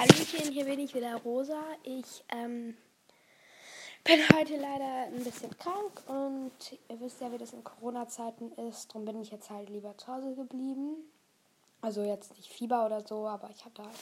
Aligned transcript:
Hallöchen, 0.00 0.50
hier 0.50 0.64
bin 0.64 0.80
ich 0.80 0.94
wieder, 0.94 1.14
Rosa. 1.16 1.62
Ich 1.82 2.24
ähm, 2.30 2.74
bin 4.02 4.18
heute 4.34 4.56
leider 4.56 5.14
ein 5.14 5.22
bisschen 5.22 5.50
krank 5.58 6.02
und 6.06 6.52
ihr 6.88 7.00
wisst 7.02 7.20
ja, 7.20 7.30
wie 7.30 7.36
das 7.36 7.52
in 7.52 7.62
Corona-Zeiten 7.62 8.50
ist. 8.66 8.88
Darum 8.88 9.04
bin 9.04 9.20
ich 9.20 9.30
jetzt 9.30 9.50
halt 9.50 9.68
lieber 9.68 9.94
zu 9.98 10.06
Hause 10.06 10.34
geblieben. 10.34 10.96
Also 11.82 12.02
jetzt 12.02 12.34
nicht 12.34 12.50
Fieber 12.50 12.86
oder 12.86 13.06
so, 13.06 13.28
aber 13.28 13.50
ich 13.50 13.62
hatte 13.62 13.82
halt 13.82 13.94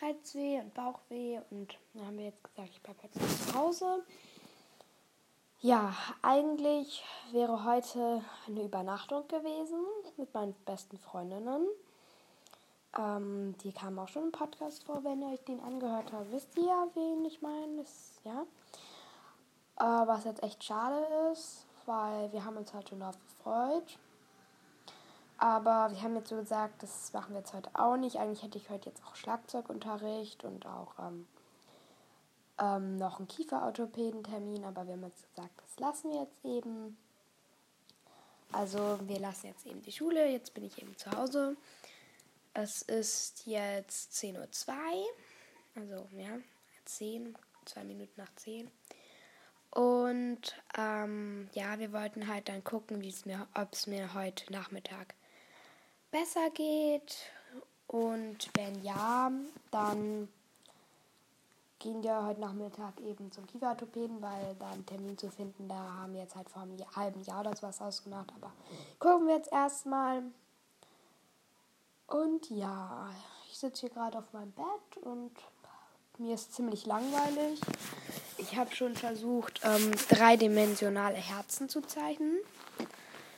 Halsweh 0.00 0.60
und 0.60 0.72
Bauchweh 0.72 1.38
und 1.50 1.76
dann 1.92 2.06
haben 2.06 2.16
wir 2.16 2.24
jetzt 2.24 2.42
gesagt, 2.42 2.70
ich 2.72 2.80
bleibe 2.80 3.00
jetzt 3.02 3.46
zu 3.46 3.54
Hause. 3.54 4.02
Ja, 5.60 5.94
eigentlich 6.22 7.04
wäre 7.32 7.66
heute 7.66 8.24
eine 8.46 8.62
Übernachtung 8.62 9.28
gewesen 9.28 9.84
mit 10.16 10.32
meinen 10.32 10.54
besten 10.64 10.96
Freundinnen. 10.96 11.66
Ähm, 12.96 13.56
die 13.62 13.72
kam 13.72 13.98
auch 13.98 14.08
schon 14.08 14.24
im 14.24 14.32
Podcast 14.32 14.84
vor, 14.84 15.02
wenn 15.04 15.22
ihr 15.22 15.28
euch 15.28 15.44
den 15.44 15.60
angehört 15.60 16.12
habt. 16.12 16.30
Wisst 16.30 16.56
ihr 16.56 16.66
ja, 16.66 16.86
wen 16.94 17.24
ich 17.24 17.42
meine? 17.42 17.84
Ja. 18.24 18.46
Äh, 19.76 20.06
was 20.06 20.24
jetzt 20.24 20.42
echt 20.42 20.62
schade 20.62 21.04
ist, 21.32 21.66
weil 21.86 22.32
wir 22.32 22.44
haben 22.44 22.56
uns 22.56 22.72
halt 22.72 22.88
schon 22.88 23.00
darauf 23.00 23.18
gefreut. 23.18 23.98
Aber 25.38 25.90
wir 25.90 26.00
haben 26.02 26.14
jetzt 26.14 26.28
so 26.28 26.36
gesagt, 26.36 26.82
das 26.82 27.12
machen 27.12 27.32
wir 27.34 27.40
jetzt 27.40 27.52
heute 27.52 27.70
auch 27.74 27.96
nicht. 27.96 28.18
Eigentlich 28.18 28.42
hätte 28.42 28.58
ich 28.58 28.70
heute 28.70 28.90
jetzt 28.90 29.02
auch 29.04 29.16
Schlagzeugunterricht 29.16 30.44
und 30.44 30.64
auch 30.66 30.94
ähm, 31.00 31.26
ähm, 32.58 32.96
noch 32.96 33.18
einen 33.18 33.28
Kieferorthopädentermin, 33.28 34.64
aber 34.64 34.86
wir 34.86 34.92
haben 34.92 35.02
jetzt 35.02 35.28
gesagt, 35.34 35.50
das 35.60 35.78
lassen 35.80 36.12
wir 36.12 36.20
jetzt 36.20 36.44
eben. 36.44 36.96
Also 38.52 39.00
wir 39.02 39.18
lassen 39.18 39.48
jetzt 39.48 39.66
eben 39.66 39.82
die 39.82 39.90
Schule, 39.90 40.30
jetzt 40.30 40.54
bin 40.54 40.64
ich 40.64 40.80
eben 40.80 40.96
zu 40.96 41.10
Hause. 41.10 41.56
Es 42.54 42.82
ist 42.82 43.46
jetzt 43.46 44.12
10.02 44.12 44.68
Uhr. 44.70 45.06
Also, 45.74 46.08
ja, 46.16 46.38
10, 46.84 47.36
zwei 47.64 47.82
Minuten 47.82 48.12
nach 48.16 48.32
10. 48.36 48.70
Und 49.70 50.54
ähm, 50.78 51.48
ja, 51.52 51.80
wir 51.80 51.92
wollten 51.92 52.28
halt 52.28 52.48
dann 52.48 52.62
gucken, 52.62 53.02
ob 53.54 53.72
es 53.72 53.86
mir 53.88 54.14
heute 54.14 54.52
Nachmittag 54.52 55.14
besser 56.12 56.48
geht. 56.50 57.16
Und 57.88 58.50
wenn 58.54 58.84
ja, 58.84 59.32
dann 59.72 60.28
gehen 61.80 62.04
wir 62.04 62.24
heute 62.24 62.40
Nachmittag 62.40 63.00
eben 63.00 63.32
zum 63.32 63.48
Kieferorthopäden, 63.48 64.22
weil 64.22 64.54
da 64.60 64.70
einen 64.70 64.86
Termin 64.86 65.18
zu 65.18 65.28
finden, 65.28 65.68
da 65.68 65.74
haben 65.74 66.14
wir 66.14 66.20
jetzt 66.20 66.36
halt 66.36 66.48
vor 66.48 66.62
einem 66.62 66.78
halben 66.94 67.20
Jahr 67.22 67.40
oder 67.40 67.56
sowas 67.56 67.80
ausgemacht. 67.80 68.32
Aber 68.36 68.52
gucken 69.00 69.26
wir 69.26 69.34
jetzt 69.36 69.52
erstmal. 69.52 70.22
Und 72.06 72.50
ja, 72.50 73.10
ich 73.50 73.58
sitze 73.58 73.82
hier 73.82 73.90
gerade 73.90 74.18
auf 74.18 74.32
meinem 74.32 74.52
Bett 74.52 75.02
und 75.02 75.32
mir 76.18 76.34
ist 76.34 76.54
ziemlich 76.54 76.86
langweilig. 76.86 77.60
Ich 78.38 78.56
habe 78.56 78.74
schon 78.74 78.94
versucht, 78.94 79.60
ähm, 79.64 79.92
dreidimensionale 80.08 81.16
Herzen 81.16 81.68
zu 81.68 81.80
zeichnen. 81.80 82.38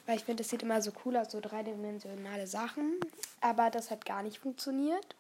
Weil 0.07 0.17
ich 0.17 0.25
finde, 0.25 0.43
das 0.43 0.51
sieht 0.51 0.63
immer 0.63 0.83
so 0.83 0.93
cool 1.05 1.17
aus, 1.17 1.33
so 1.33 1.41
dreidimensionale 1.41 2.47
Sachen. 2.47 3.01
Aber 3.41 3.71
das 3.71 3.91
hat 3.91 4.05
gar 4.05 4.23
nicht 4.23 4.39
funktioniert. 4.39 5.17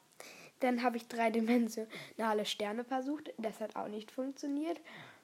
Dann 0.60 0.82
habe 0.82 0.96
ich 0.96 1.08
dreidimensionale 1.08 2.46
Sterne 2.46 2.84
versucht. 2.84 3.32
Das 3.38 3.60
hat 3.60 3.76
auch 3.76 3.88
nicht 3.88 4.10
funktioniert. 4.10 4.80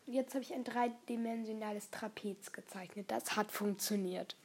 Jetzt 0.06 0.34
habe 0.34 0.42
ich 0.42 0.52
ein 0.52 0.64
dreidimensionales 0.64 1.90
Trapez 1.90 2.52
gezeichnet. 2.52 3.10
Das 3.10 3.36
hat 3.36 3.50
funktioniert. 3.50 4.36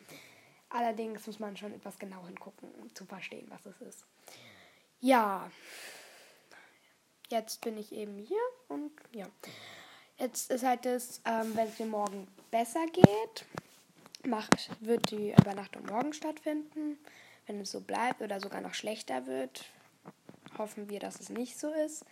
Allerdings 0.70 1.26
muss 1.28 1.40
man 1.40 1.56
schon 1.56 1.74
etwas 1.74 1.98
genau 1.98 2.26
hingucken, 2.26 2.70
um 2.82 2.94
zu 2.94 3.06
verstehen, 3.06 3.48
was 3.50 3.66
es 3.66 3.82
ist. 3.82 4.06
Ja, 5.00 5.50
jetzt 7.30 7.62
bin 7.62 7.78
ich 7.78 7.92
eben 7.92 8.18
hier 8.18 8.42
und 8.68 8.92
ja. 9.14 9.28
Jetzt 10.18 10.50
ist 10.50 10.64
halt 10.64 10.86
das, 10.86 11.22
ähm, 11.26 11.56
wenn 11.56 11.68
es 11.68 11.78
mir 11.78 11.86
morgen 11.86 12.28
besser 12.50 12.86
geht, 12.88 13.46
macht, 14.26 14.72
wird 14.80 15.12
die 15.12 15.32
Übernachtung 15.32 15.86
morgen 15.86 16.14
stattfinden. 16.14 16.98
Wenn 17.46 17.62
es 17.62 17.72
so 17.72 17.82
bleibt 17.82 18.22
oder 18.22 18.42
sogar 18.42 18.62
noch 18.62 18.74
schlechter 18.74 19.28
wird, 19.28 19.66
hoffen 20.58 20.90
wir, 20.90 21.00
dass 21.00 21.20
es 21.20 21.30
nicht 21.30 21.60
so 21.60 21.72
ist. 21.72 22.04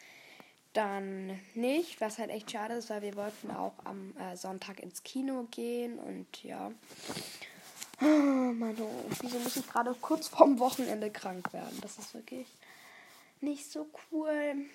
Dann 0.73 1.39
nicht, 1.55 1.99
was 1.99 2.19
halt 2.19 2.29
echt 2.29 2.51
schade 2.51 2.75
ist, 2.75 2.89
weil 2.89 3.01
wir 3.01 3.15
wollten 3.15 3.49
auch 3.49 3.73
am 3.85 4.15
äh, 4.17 4.35
Sonntag 4.35 4.81
ins 4.81 5.03
Kino 5.03 5.47
gehen 5.49 5.97
und 5.97 6.43
ja. 6.43 6.71
Oh 8.01 8.05
Mann, 8.05 8.75
oh, 8.79 9.05
wieso 9.21 9.39
muss 9.39 9.55
ich 9.55 9.67
gerade 9.67 9.93
kurz 10.01 10.27
vorm 10.27 10.59
Wochenende 10.59 11.09
krank 11.09 11.53
werden? 11.53 11.79
Das 11.81 11.97
ist 11.97 12.13
wirklich 12.13 12.47
nicht 13.41 13.71
so 13.71 13.87
cool. 14.11 14.65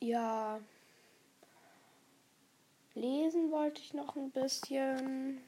Ja. 0.00 0.60
Lesen 2.94 3.50
wollte 3.50 3.80
ich 3.80 3.94
noch 3.94 4.16
ein 4.16 4.30
bisschen. 4.30 5.40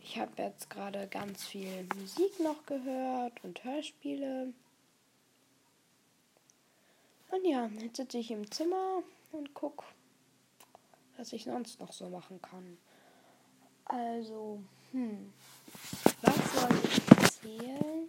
Ich 0.00 0.18
habe 0.18 0.42
jetzt 0.42 0.68
gerade 0.68 1.06
ganz 1.08 1.44
viel 1.44 1.88
Musik 1.98 2.38
noch 2.40 2.66
gehört 2.66 3.42
und 3.42 3.64
Hörspiele. 3.64 4.52
Und 7.30 7.44
ja, 7.44 7.66
jetzt 7.78 7.96
sitze 7.96 8.18
ich 8.18 8.30
im 8.30 8.50
Zimmer 8.50 9.02
und 9.32 9.54
gucke, 9.54 9.84
was 11.16 11.32
ich 11.32 11.44
sonst 11.44 11.80
noch 11.80 11.92
so 11.92 12.08
machen 12.08 12.40
kann. 12.42 12.78
Also, 13.86 14.62
hm. 14.94 15.32
Was 16.22 16.36
soll 16.54 16.78
ich 16.84 17.18
erzählen? 17.18 18.08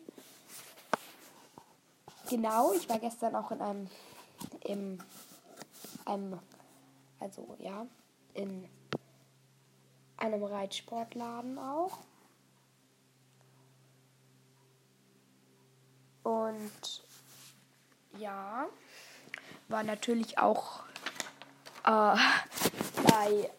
Genau, 2.29 2.73
ich 2.73 2.88
war 2.88 3.00
gestern 3.00 3.35
auch 3.35 3.50
in 3.50 3.62
einem, 3.62 3.90
im, 4.66 5.00
einem, 6.06 6.40
also 7.19 7.56
ja, 7.57 7.88
in 8.35 8.69
einem 10.18 10.44
Reitsportladen 10.44 11.57
auch. 11.57 11.97
Und 16.22 17.03
ja, 18.19 18.68
war 19.69 19.81
natürlich 19.81 20.38
auch 20.38 20.84
äh, 21.84 22.16
bei 23.07 23.50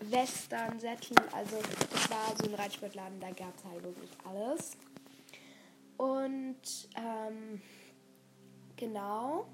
Western-Sättel. 0.00 1.16
Also 1.32 1.56
es 1.56 2.10
war 2.10 2.34
so 2.36 2.48
ein 2.48 2.54
Reitsportladen, 2.54 3.20
da 3.20 3.30
gab 3.30 3.56
es 3.56 3.64
halt 3.64 3.82
wirklich 3.82 4.10
alles. 4.24 4.72
Und 5.96 6.88
ähm, 6.96 7.60
genau. 8.76 9.46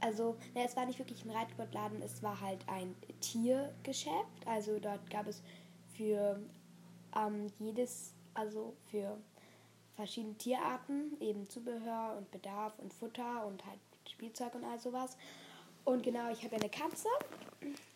Also, 0.00 0.36
ne, 0.54 0.66
es 0.66 0.76
war 0.76 0.84
nicht 0.84 0.98
wirklich 0.98 1.24
ein 1.24 1.30
Reitsportladen, 1.30 2.02
es 2.02 2.22
war 2.22 2.38
halt 2.40 2.68
ein 2.68 2.94
Tiergeschäft. 3.20 4.46
Also 4.46 4.78
dort 4.78 5.08
gab 5.10 5.26
es 5.26 5.42
für 5.96 6.38
ähm, 7.16 7.46
jedes, 7.58 8.12
also 8.34 8.74
für 8.90 9.16
verschiedene 9.94 10.34
Tierarten, 10.34 11.18
eben 11.20 11.48
Zubehör 11.48 12.16
und 12.18 12.30
Bedarf 12.30 12.78
und 12.78 12.92
Futter 12.92 13.46
und 13.46 13.64
halt 13.64 13.78
Spielzeug 14.10 14.54
und 14.54 14.64
all 14.64 14.78
sowas. 14.78 15.16
Und 15.84 16.02
genau, 16.02 16.30
ich 16.30 16.42
habe 16.44 16.56
eine 16.56 16.70
Katze 16.70 17.08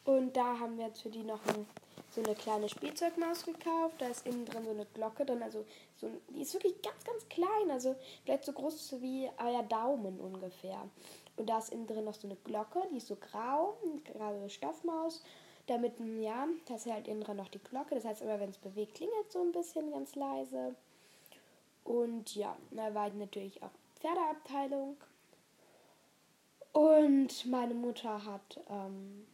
und 0.04 0.36
da 0.36 0.58
haben 0.58 0.76
wir 0.78 0.86
jetzt 0.86 1.02
für 1.02 1.08
die 1.08 1.22
noch 1.22 1.44
ein, 1.46 1.66
so 2.10 2.22
eine 2.22 2.34
kleine 2.34 2.68
Spielzeugmaus 2.68 3.44
gekauft. 3.44 3.96
Da 3.98 4.06
ist 4.08 4.26
innen 4.26 4.44
drin 4.44 4.64
so 4.64 4.70
eine 4.70 4.86
Glocke 4.94 5.24
drin. 5.24 5.42
Also 5.42 5.64
so, 5.96 6.10
die 6.28 6.42
ist 6.42 6.52
wirklich 6.54 6.80
ganz, 6.82 7.02
ganz 7.04 7.28
klein. 7.28 7.70
Also 7.70 7.96
vielleicht 8.24 8.44
so 8.44 8.52
groß 8.52 8.96
wie 9.00 9.30
euer 9.38 9.62
Daumen 9.62 10.20
ungefähr. 10.20 10.88
Und 11.36 11.48
da 11.48 11.58
ist 11.58 11.72
innen 11.72 11.86
drin 11.86 12.04
noch 12.04 12.14
so 12.14 12.26
eine 12.26 12.36
Glocke, 12.36 12.82
die 12.92 12.98
ist 12.98 13.06
so 13.06 13.16
grau, 13.16 13.78
graue 14.12 14.50
Stoffmaus. 14.50 15.22
Damit, 15.66 15.94
ja, 16.20 16.48
da 16.66 16.76
ist 16.76 16.86
halt 16.86 17.08
innen 17.08 17.22
drin 17.22 17.36
noch 17.36 17.48
die 17.48 17.58
Glocke. 17.58 17.94
Das 17.94 18.04
heißt, 18.04 18.22
immer 18.22 18.40
wenn 18.40 18.50
es 18.50 18.58
bewegt, 18.58 18.96
klingelt 18.96 19.30
so 19.30 19.40
ein 19.40 19.52
bisschen 19.52 19.90
ganz 19.92 20.14
leise. 20.14 20.74
Und 21.84 22.34
ja, 22.34 22.56
da 22.70 22.92
war 22.94 23.08
natürlich 23.10 23.62
auch 23.62 23.70
Pferdeabteilung. 24.00 24.96
Und 26.78 27.44
meine 27.46 27.74
Mutter 27.74 28.24
hat 28.24 28.60
ähm, 28.70 29.26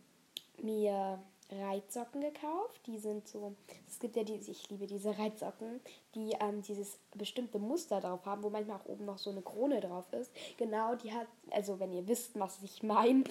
mir 0.62 1.18
Reitsocken 1.52 2.22
gekauft. 2.22 2.80
Die 2.86 2.96
sind 2.96 3.28
so, 3.28 3.54
es 3.86 3.98
gibt 3.98 4.16
ja 4.16 4.24
diese, 4.24 4.50
ich 4.50 4.70
liebe 4.70 4.86
diese 4.86 5.18
Reitsocken, 5.18 5.82
die 6.14 6.34
ähm, 6.40 6.62
dieses 6.62 6.96
bestimmte 7.14 7.58
Muster 7.58 8.00
drauf 8.00 8.24
haben, 8.24 8.42
wo 8.42 8.48
manchmal 8.48 8.78
auch 8.78 8.86
oben 8.86 9.04
noch 9.04 9.18
so 9.18 9.28
eine 9.28 9.42
Krone 9.42 9.82
drauf 9.82 10.10
ist. 10.14 10.30
Genau, 10.56 10.94
die 10.94 11.12
hat, 11.12 11.26
also 11.50 11.78
wenn 11.78 11.92
ihr 11.92 12.08
wisst, 12.08 12.30
was 12.40 12.62
ich 12.62 12.82
meine, 12.82 13.24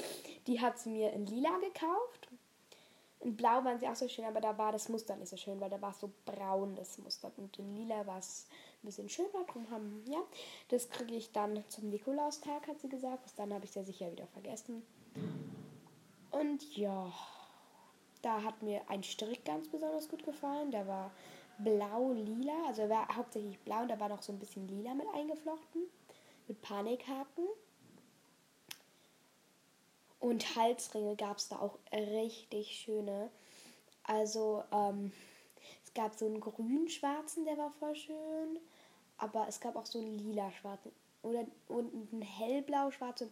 die 0.45 0.61
hat 0.61 0.77
sie 0.77 0.91
mir 0.91 1.11
in 1.11 1.25
lila 1.25 1.57
gekauft. 1.57 2.27
In 3.21 3.35
blau 3.35 3.63
waren 3.63 3.79
sie 3.79 3.87
auch 3.87 3.95
so 3.95 4.07
schön, 4.07 4.25
aber 4.25 4.41
da 4.41 4.55
war 4.59 4.71
das 4.71 4.89
Muster 4.89 5.15
nicht 5.15 5.29
so 5.29 5.37
schön, 5.37 5.59
weil 5.59 5.71
da 5.71 5.81
war 5.81 5.89
es 5.89 5.99
so 5.99 6.11
braun, 6.25 6.75
das 6.75 6.99
Muster. 6.99 7.31
Und 7.35 7.57
in 7.57 7.75
lila 7.75 8.05
war 8.05 8.19
es 8.19 8.45
ein 8.83 8.87
bisschen 8.87 9.09
schöner. 9.09 9.43
Drum 9.47 9.69
haben, 9.69 10.03
ja, 10.07 10.21
das 10.69 10.89
kriege 10.89 11.15
ich 11.15 11.31
dann 11.31 11.63
zum 11.69 11.89
Nikolaustag, 11.89 12.67
hat 12.67 12.79
sie 12.79 12.89
gesagt. 12.89 13.23
Bis 13.23 13.35
dann 13.35 13.53
habe 13.53 13.65
ich 13.65 13.75
ja 13.75 13.83
sicher 13.83 14.11
wieder 14.11 14.27
vergessen. 14.27 14.83
Und 16.31 16.75
ja, 16.75 17.11
da 18.21 18.43
hat 18.43 18.61
mir 18.61 18.81
ein 18.89 19.03
Strick 19.03 19.45
ganz 19.45 19.67
besonders 19.67 20.09
gut 20.09 20.23
gefallen. 20.23 20.71
Der 20.71 20.87
war 20.87 21.11
blau-lila, 21.59 22.67
also 22.67 22.83
er 22.83 22.89
war 22.89 23.15
hauptsächlich 23.15 23.59
blau 23.59 23.81
und 23.81 23.89
da 23.89 23.99
war 23.99 24.09
noch 24.09 24.21
so 24.21 24.33
ein 24.33 24.39
bisschen 24.39 24.67
lila 24.67 24.93
mit 24.93 25.07
eingeflochten. 25.13 25.83
Mit 26.47 26.61
Panikhaken. 26.61 27.47
Und 30.19 30.55
Halsringe 30.55 31.15
gab 31.15 31.37
es 31.37 31.49
da 31.49 31.59
auch 31.59 31.77
richtig 31.91 32.75
schöne. 32.75 33.29
Also, 34.03 34.63
ähm, 34.71 35.11
es 35.93 36.01
gab 36.01 36.15
so 36.15 36.25
einen 36.25 36.39
grün-schwarzen, 36.39 37.45
der 37.45 37.55
war 37.55 37.69
voll 37.69 37.93
schön. 37.93 38.59
Aber 39.17 39.47
es 39.47 39.59
gab 39.59 39.75
auch 39.75 39.85
so 39.85 39.99
einen 39.99 40.17
lila-schwarzen. 40.17 40.91
Oder 41.21 41.45
und 41.67 41.93
einen 42.11 42.23
hellblau-schwarzen 42.23 43.29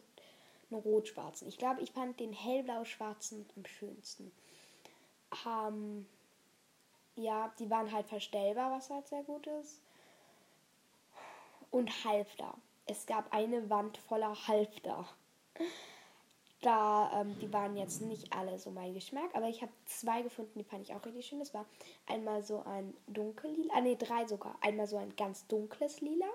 und 0.69 0.78
einen 0.78 0.84
rot-schwarzen. 0.84 1.48
Ich 1.48 1.58
glaube, 1.58 1.81
ich 1.81 1.92
fand 1.92 2.19
den 2.19 2.31
hellblau-schwarzen 2.31 3.48
am 3.56 3.66
schönsten. 3.66 4.31
Ähm, 5.48 6.06
ja, 7.16 7.52
die 7.58 7.69
waren 7.72 7.92
halt 7.92 8.08
verstellbar, 8.08 8.72
was 8.72 8.92
halt 8.92 9.08
sehr 9.08 9.24
gut 9.24 9.48
ist. 9.48 9.81
Und 11.72 12.06
Halfter. 12.06 12.54
Es 12.86 13.08
gab 13.08 13.34
eine 13.34 13.72
Wand 13.72 13.98
voller 13.98 14.48
Halfter. 14.48 15.08
Da, 16.62 17.22
ähm, 17.22 17.36
die 17.40 17.52
waren 17.52 17.75
jetzt 17.75 18.02
nicht 18.04 18.31
alle 18.34 18.60
so 18.60 18.69
mein 18.69 18.94
Geschmack, 18.94 19.31
aber 19.34 19.50
ich 19.50 19.63
habe 19.63 19.72
zwei 19.86 20.22
gefunden, 20.22 20.60
die 20.60 20.63
fand 20.63 20.84
ich 20.84 20.94
auch 20.94 21.04
richtig 21.04 21.25
schön. 21.25 21.40
Das 21.40 21.56
war 21.56 21.66
einmal 22.06 22.44
so 22.44 22.62
ein 22.63 22.94
dunkellila, 23.08 23.74
ah 23.74 23.81
ne, 23.81 23.96
drei 23.96 24.28
sogar. 24.28 24.56
Einmal 24.62 24.86
so 24.86 24.98
ein 24.98 25.16
ganz 25.16 25.48
dunkles 25.48 26.02
Lila. 26.02 26.28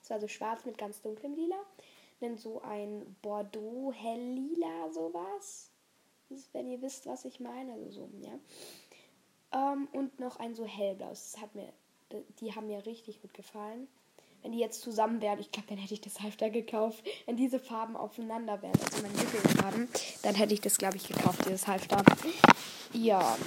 Das 0.00 0.10
war 0.10 0.20
so 0.20 0.28
schwarz 0.28 0.66
mit 0.66 0.76
ganz 0.76 1.00
dunklem 1.00 1.34
Lila. 1.34 1.56
Dann 2.20 2.36
so 2.36 2.60
ein 2.60 3.16
Bordeaux 3.22 3.90
helllila 3.90 4.90
sowas. 4.92 5.70
Wenn 6.52 6.70
ihr 6.70 6.82
wisst, 6.82 7.06
was 7.06 7.24
ich 7.24 7.40
meine. 7.40 7.72
Also 7.72 7.90
so, 7.90 8.08
ja. 8.20 8.38
Ähm, 9.72 9.88
und 9.92 10.20
noch 10.20 10.36
ein 10.36 10.54
so 10.54 10.66
hellblaues. 10.66 11.32
Das 11.32 11.40
hat 11.40 11.54
mir, 11.54 11.72
die 12.40 12.54
haben 12.54 12.66
mir 12.66 12.84
richtig 12.84 13.22
gut 13.22 13.32
gefallen. 13.32 13.88
Wenn 14.44 14.52
die 14.52 14.58
jetzt 14.58 14.82
zusammen 14.82 15.22
wären, 15.22 15.40
ich 15.40 15.50
glaube, 15.50 15.68
dann 15.70 15.78
hätte 15.78 15.94
ich 15.94 16.02
das 16.02 16.20
Halfter 16.20 16.50
gekauft. 16.50 17.02
Wenn 17.24 17.38
diese 17.38 17.58
Farben 17.58 17.96
aufeinander 17.96 18.60
wären, 18.60 18.78
also 18.78 19.00
meine 19.00 19.14
Lieblingsfarben, 19.14 19.88
dann 20.22 20.34
hätte 20.34 20.52
ich 20.52 20.60
das, 20.60 20.76
glaube 20.76 20.98
ich, 20.98 21.08
gekauft, 21.08 21.46
dieses 21.46 21.66
Halfter. 21.66 22.04
Ja. 22.92 23.38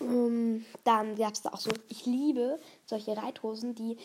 Um, 0.00 0.08
ähm, 0.08 0.64
dann 0.82 1.14
gab 1.14 1.32
es 1.32 1.42
da 1.42 1.50
auch 1.50 1.60
so, 1.60 1.70
ich 1.88 2.06
liebe 2.06 2.58
solche 2.86 3.16
Reithosen, 3.16 3.76
die, 3.76 3.96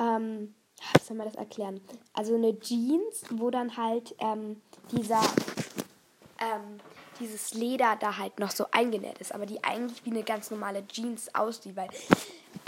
ähm, 0.00 0.54
wie 0.94 1.04
soll 1.04 1.18
man 1.18 1.26
das 1.26 1.36
erklären? 1.36 1.82
Also 2.14 2.34
eine 2.34 2.58
Jeans, 2.58 3.24
wo 3.30 3.50
dann 3.50 3.76
halt 3.76 4.14
ähm, 4.20 4.62
dieser, 4.92 5.20
ähm, 6.40 6.80
dieses 7.20 7.52
Leder 7.52 7.96
da 8.00 8.16
halt 8.16 8.38
noch 8.38 8.50
so 8.50 8.64
eingenäht 8.70 9.18
ist, 9.18 9.34
aber 9.34 9.44
die 9.44 9.62
eigentlich 9.62 10.06
wie 10.06 10.10
eine 10.10 10.22
ganz 10.22 10.50
normale 10.50 10.86
Jeans 10.88 11.34
aussieht, 11.34 11.76
weil 11.76 11.88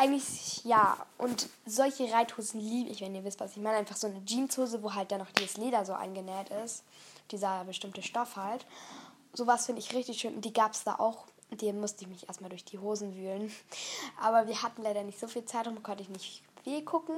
eigentlich 0.01 0.65
ja, 0.65 0.97
und 1.19 1.49
solche 1.67 2.11
Reithosen 2.11 2.61
liebe 2.61 2.91
ich, 2.91 3.01
wenn 3.01 3.15
ihr 3.15 3.25
wisst, 3.25 3.41
was 3.41 3.53
ich 3.53 3.63
meine. 3.63 3.77
Einfach 3.77 3.97
so 3.97 4.07
eine 4.07 4.25
Jeanshose, 4.25 4.83
wo 4.83 4.95
halt 4.95 5.13
dann 5.13 5.21
noch 5.21 5.31
dieses 5.33 5.59
Leder 5.59 5.85
so 5.85 5.93
eingenäht 5.93 6.49
ist, 6.65 6.85
dieser 7.31 7.65
bestimmte 7.65 8.03
Stoff 8.03 8.37
halt. 8.37 8.67
Sowas 9.35 9.67
finde 9.67 9.81
ich 9.81 9.95
richtig 9.95 10.21
schön 10.21 10.35
und 10.35 10.45
die 10.45 10.53
gab 10.53 10.73
es 10.73 10.85
da 10.85 10.97
auch. 10.97 11.27
Die 11.51 11.73
musste 11.73 12.05
ich 12.05 12.09
mich 12.09 12.29
erstmal 12.29 12.51
durch 12.51 12.65
die 12.65 12.79
Hosen 12.79 13.15
wühlen. 13.15 13.53
Aber 14.21 14.47
wir 14.47 14.63
hatten 14.63 14.83
leider 14.83 15.03
nicht 15.03 15.21
so 15.21 15.29
viel 15.29 15.45
Zeit 15.45 15.67
und 15.67 15.83
konnte 15.83 16.03
ich 16.03 16.09
nicht 16.09 16.43
viel 16.65 16.83
gucken. 16.83 17.17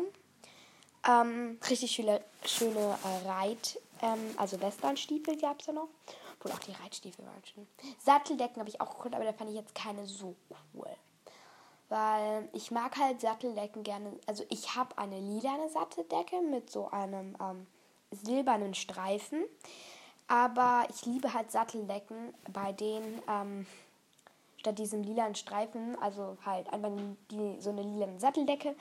Ähm, 1.09 1.59
richtig 1.69 1.93
schöne, 1.93 2.23
schöne 2.45 2.99
äh, 3.05 3.29
Reit, 3.29 3.79
ähm, 4.03 4.35
also 4.37 4.61
Westernstiefel 4.61 5.37
gab 5.37 5.61
es 5.61 5.67
ja 5.67 5.73
noch. 5.73 5.89
Obwohl 6.39 6.53
auch 6.53 6.59
die 6.61 6.73
Reitstiefel 6.73 7.25
waren 7.25 7.43
schön. 7.45 7.67
Satteldecken 8.05 8.59
habe 8.59 8.69
ich 8.69 8.81
auch 8.81 8.97
geguckt, 8.97 9.15
aber 9.15 9.25
da 9.25 9.33
fand 9.33 9.51
ich 9.51 9.57
jetzt 9.57 9.75
keine 9.75 10.07
so 10.07 10.35
cool. 10.75 10.89
Weil 11.93 12.49
ich 12.55 12.71
mag 12.71 12.97
halt 12.97 13.21
Satteldecken 13.21 13.83
gerne. 13.83 14.19
Also 14.27 14.45
ich 14.49 14.77
habe 14.77 14.97
eine 14.97 15.21
lilane 15.21 15.69
Satteldecke 15.69 16.41
mit 16.41 16.71
so 16.71 16.89
einem 16.89 17.37
ähm, 17.39 17.67
silbernen 18.11 18.73
Streifen. 18.73 19.45
Aber 20.27 20.87
ich 20.89 21.05
liebe 21.05 21.35
halt 21.35 21.51
Satteldecken, 21.51 22.33
bei 22.51 22.73
denen 22.73 23.21
ähm, 23.29 23.67
statt 24.57 24.79
diesem 24.79 25.03
lilanen 25.03 25.35
Streifen, 25.35 26.01
also 26.01 26.39
halt 26.47 26.73
einfach 26.73 26.93
die, 27.31 27.61
so 27.61 27.69
eine 27.69 27.83
lilane 27.83 28.19
Satteldecke, 28.19 28.75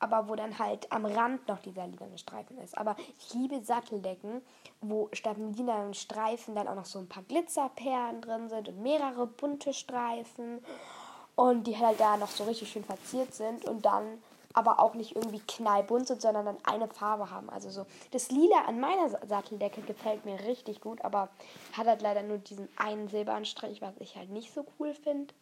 aber 0.00 0.28
wo 0.28 0.34
dann 0.34 0.58
halt 0.58 0.90
am 0.90 1.06
Rand 1.06 1.46
noch 1.46 1.60
dieser 1.60 1.86
lilane 1.86 2.18
Streifen 2.18 2.58
ist. 2.58 2.76
Aber 2.76 2.96
ich 3.16 3.32
liebe 3.32 3.62
Satteldecken, 3.62 4.42
wo 4.80 5.08
statt 5.12 5.36
dem 5.36 5.52
lilanen 5.52 5.94
Streifen 5.94 6.56
dann 6.56 6.66
auch 6.66 6.74
noch 6.74 6.84
so 6.84 6.98
ein 6.98 7.08
paar 7.08 7.22
Glitzerperlen 7.22 8.22
drin 8.22 8.48
sind 8.48 8.66
und 8.66 8.82
mehrere 8.82 9.28
bunte 9.28 9.72
Streifen 9.72 10.64
und 11.36 11.64
die 11.64 11.76
halt 11.76 12.00
da 12.00 12.16
noch 12.16 12.30
so 12.30 12.44
richtig 12.44 12.70
schön 12.70 12.84
verziert 12.84 13.34
sind 13.34 13.64
und 13.64 13.84
dann 13.84 14.22
aber 14.54 14.80
auch 14.80 14.94
nicht 14.94 15.14
irgendwie 15.14 15.40
knallbunt 15.40 16.06
sind, 16.08 16.22
sondern 16.22 16.46
dann 16.46 16.56
eine 16.64 16.88
Farbe 16.88 17.30
haben. 17.30 17.50
Also 17.50 17.68
so 17.68 17.84
das 18.10 18.30
Lila 18.30 18.62
an 18.66 18.80
meiner 18.80 19.10
Satteldecke 19.10 19.82
gefällt 19.82 20.24
mir 20.24 20.40
richtig 20.40 20.80
gut, 20.80 21.04
aber 21.04 21.28
hat 21.74 21.86
halt 21.86 22.00
leider 22.00 22.22
nur 22.22 22.38
diesen 22.38 22.66
einen 22.76 23.08
Silberanstrich, 23.08 23.82
was 23.82 23.94
ich 23.98 24.16
halt 24.16 24.30
nicht 24.30 24.54
so 24.54 24.64
cool 24.78 24.94
finde. 24.94 25.34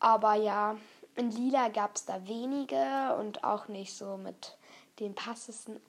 Aber 0.00 0.34
ja, 0.34 0.76
in 1.16 1.30
Lila 1.30 1.68
gab 1.68 1.96
es 1.96 2.04
da 2.04 2.26
wenige 2.28 3.16
und 3.18 3.42
auch 3.42 3.68
nicht 3.68 3.96
so 3.96 4.18
mit 4.18 4.58
den 4.98 5.14
passesten 5.14 5.80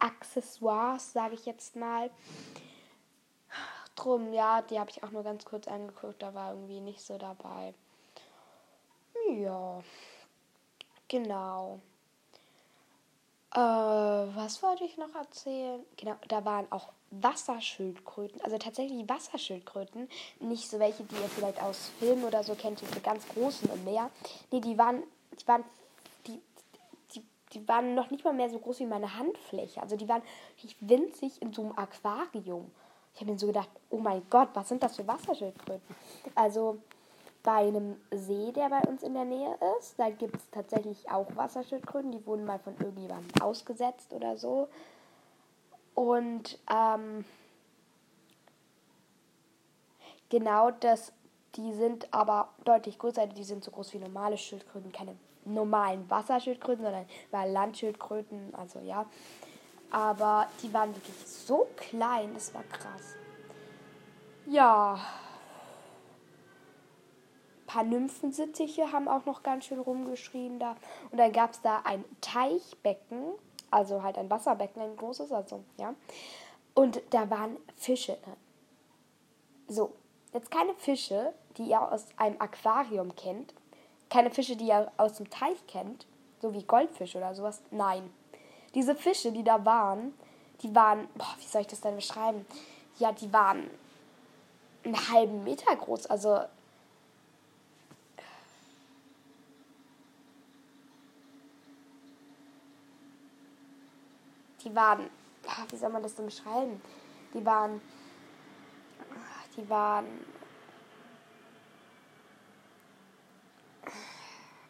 Accessoires, 0.00 1.12
sage 1.12 1.34
ich 1.34 1.46
jetzt 1.46 1.76
mal. 1.76 2.10
Drum, 3.94 4.32
ja, 4.32 4.62
die 4.62 4.80
habe 4.80 4.90
ich 4.90 5.04
auch 5.04 5.12
nur 5.12 5.22
ganz 5.22 5.44
kurz 5.44 5.68
angeguckt, 5.68 6.22
da 6.22 6.34
war 6.34 6.54
irgendwie 6.54 6.80
nicht 6.80 7.00
so 7.00 7.18
dabei. 7.18 7.72
Ja, 9.36 9.82
genau. 11.08 11.80
Äh, 13.54 13.58
was 13.58 14.62
wollte 14.62 14.84
ich 14.84 14.96
noch 14.96 15.14
erzählen? 15.14 15.80
Genau, 15.96 16.14
da 16.28 16.44
waren 16.44 16.70
auch 16.70 16.88
Wasserschildkröten, 17.10 18.40
also 18.42 18.58
tatsächlich 18.58 19.08
Wasserschildkröten, 19.08 20.08
nicht 20.40 20.68
so 20.68 20.78
welche, 20.78 21.04
die 21.04 21.14
ihr 21.14 21.28
vielleicht 21.28 21.62
aus 21.62 21.90
Filmen 21.98 22.24
oder 22.24 22.42
so 22.42 22.54
kennt, 22.54 22.80
diese 22.80 23.00
ganz 23.00 23.26
großen 23.28 23.70
im 23.72 23.84
Meer. 23.84 24.10
Nee, 24.50 24.60
die 24.60 24.76
waren, 24.76 25.02
die 25.40 25.48
waren, 25.48 25.64
die, 26.26 26.40
die, 27.14 27.22
die 27.52 27.66
waren 27.66 27.94
noch 27.94 28.10
nicht 28.10 28.24
mal 28.24 28.34
mehr 28.34 28.50
so 28.50 28.58
groß 28.58 28.80
wie 28.80 28.86
meine 28.86 29.16
Handfläche. 29.16 29.80
Also 29.80 29.96
die 29.96 30.08
waren 30.08 30.22
winzig 30.80 31.40
in 31.40 31.52
so 31.54 31.62
einem 31.62 31.78
Aquarium. 31.78 32.70
Ich 33.14 33.22
habe 33.22 33.32
mir 33.32 33.38
so 33.38 33.46
gedacht, 33.46 33.70
oh 33.90 33.98
mein 33.98 34.22
Gott, 34.28 34.50
was 34.52 34.68
sind 34.68 34.82
das 34.82 34.96
für 34.96 35.06
Wasserschildkröten? 35.06 35.96
Also 36.34 36.78
bei 37.48 37.66
einem 37.66 37.96
See, 38.10 38.52
der 38.52 38.68
bei 38.68 38.80
uns 38.82 39.02
in 39.02 39.14
der 39.14 39.24
Nähe 39.24 39.56
ist, 39.78 39.98
da 39.98 40.10
gibt 40.10 40.36
es 40.36 40.50
tatsächlich 40.50 41.10
auch 41.10 41.34
Wasserschildkröten, 41.34 42.12
die 42.12 42.26
wurden 42.26 42.44
mal 42.44 42.58
von 42.58 42.76
irgendjemandem 42.78 43.40
ausgesetzt 43.40 44.12
oder 44.12 44.36
so. 44.36 44.68
Und 45.94 46.58
ähm, 46.70 47.24
genau 50.28 50.72
das, 50.72 51.14
die 51.54 51.72
sind 51.72 52.12
aber 52.12 52.50
deutlich 52.66 52.98
größer, 52.98 53.26
die 53.26 53.44
sind 53.44 53.64
so 53.64 53.70
groß 53.70 53.94
wie 53.94 53.98
normale 53.98 54.36
Schildkröten, 54.36 54.92
keine 54.92 55.16
normalen 55.46 56.04
Wasserschildkröten, 56.10 56.84
sondern 56.84 57.06
weil 57.30 57.50
Landschildkröten, 57.50 58.54
also 58.56 58.80
ja. 58.80 59.06
Aber 59.90 60.48
die 60.62 60.74
waren 60.74 60.94
wirklich 60.94 61.26
so 61.26 61.66
klein, 61.76 62.34
das 62.34 62.52
war 62.52 62.64
krass. 62.64 63.14
Ja. 64.44 65.00
Paar 67.68 67.84
Nymphensittiche 67.84 68.90
haben 68.90 69.06
auch 69.06 69.24
noch 69.26 69.44
ganz 69.44 69.66
schön 69.66 69.78
rumgeschrien 69.78 70.58
da. 70.58 70.74
Und 71.12 71.18
dann 71.18 71.30
gab 71.30 71.52
es 71.52 71.60
da 71.60 71.82
ein 71.84 72.04
Teichbecken 72.20 73.34
also 73.70 74.02
halt 74.02 74.18
ein 74.18 74.30
Wasserbecken, 74.30 74.82
ein 74.82 74.96
großes, 74.96 75.32
also, 75.32 75.62
ja. 75.78 75.94
Und 76.74 77.02
da 77.10 77.28
waren 77.30 77.56
Fische 77.76 78.16
drin. 78.22 78.36
So, 79.68 79.92
jetzt 80.32 80.50
keine 80.50 80.74
Fische, 80.74 81.34
die 81.56 81.64
ihr 81.64 81.80
aus 81.80 82.06
einem 82.16 82.40
Aquarium 82.40 83.14
kennt. 83.16 83.52
Keine 84.08 84.30
Fische, 84.30 84.56
die 84.56 84.68
ihr 84.68 84.90
aus 84.96 85.14
dem 85.14 85.28
Teich 85.28 85.66
kennt, 85.66 86.06
so 86.40 86.54
wie 86.54 86.62
Goldfische 86.62 87.18
oder 87.18 87.34
sowas. 87.34 87.60
Nein. 87.70 88.10
Diese 88.74 88.94
Fische, 88.94 89.32
die 89.32 89.44
da 89.44 89.64
waren, 89.64 90.14
die 90.62 90.74
waren, 90.74 91.08
boah, 91.14 91.34
wie 91.38 91.46
soll 91.46 91.62
ich 91.62 91.66
das 91.66 91.80
denn 91.80 91.96
beschreiben? 91.96 92.46
Ja, 92.98 93.12
die 93.12 93.32
waren 93.32 93.68
einen 94.84 95.10
halben 95.10 95.44
Meter 95.44 95.74
groß, 95.74 96.06
also 96.06 96.40
die 104.68 104.74
waren, 104.74 105.10
wie 105.70 105.76
soll 105.76 105.90
man 105.90 106.02
das 106.02 106.14
denn 106.14 106.26
beschreiben? 106.26 106.82
Die 107.34 107.44
waren, 107.44 107.80
die 109.56 109.68
waren, 109.68 110.06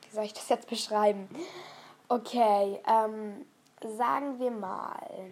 wie 0.03 0.15
soll 0.15 0.25
ich 0.25 0.33
das 0.33 0.49
jetzt 0.49 0.69
beschreiben? 0.69 1.29
Okay, 2.09 2.81
ähm, 2.87 3.45
sagen 3.97 4.39
wir 4.39 4.51
mal, 4.51 5.31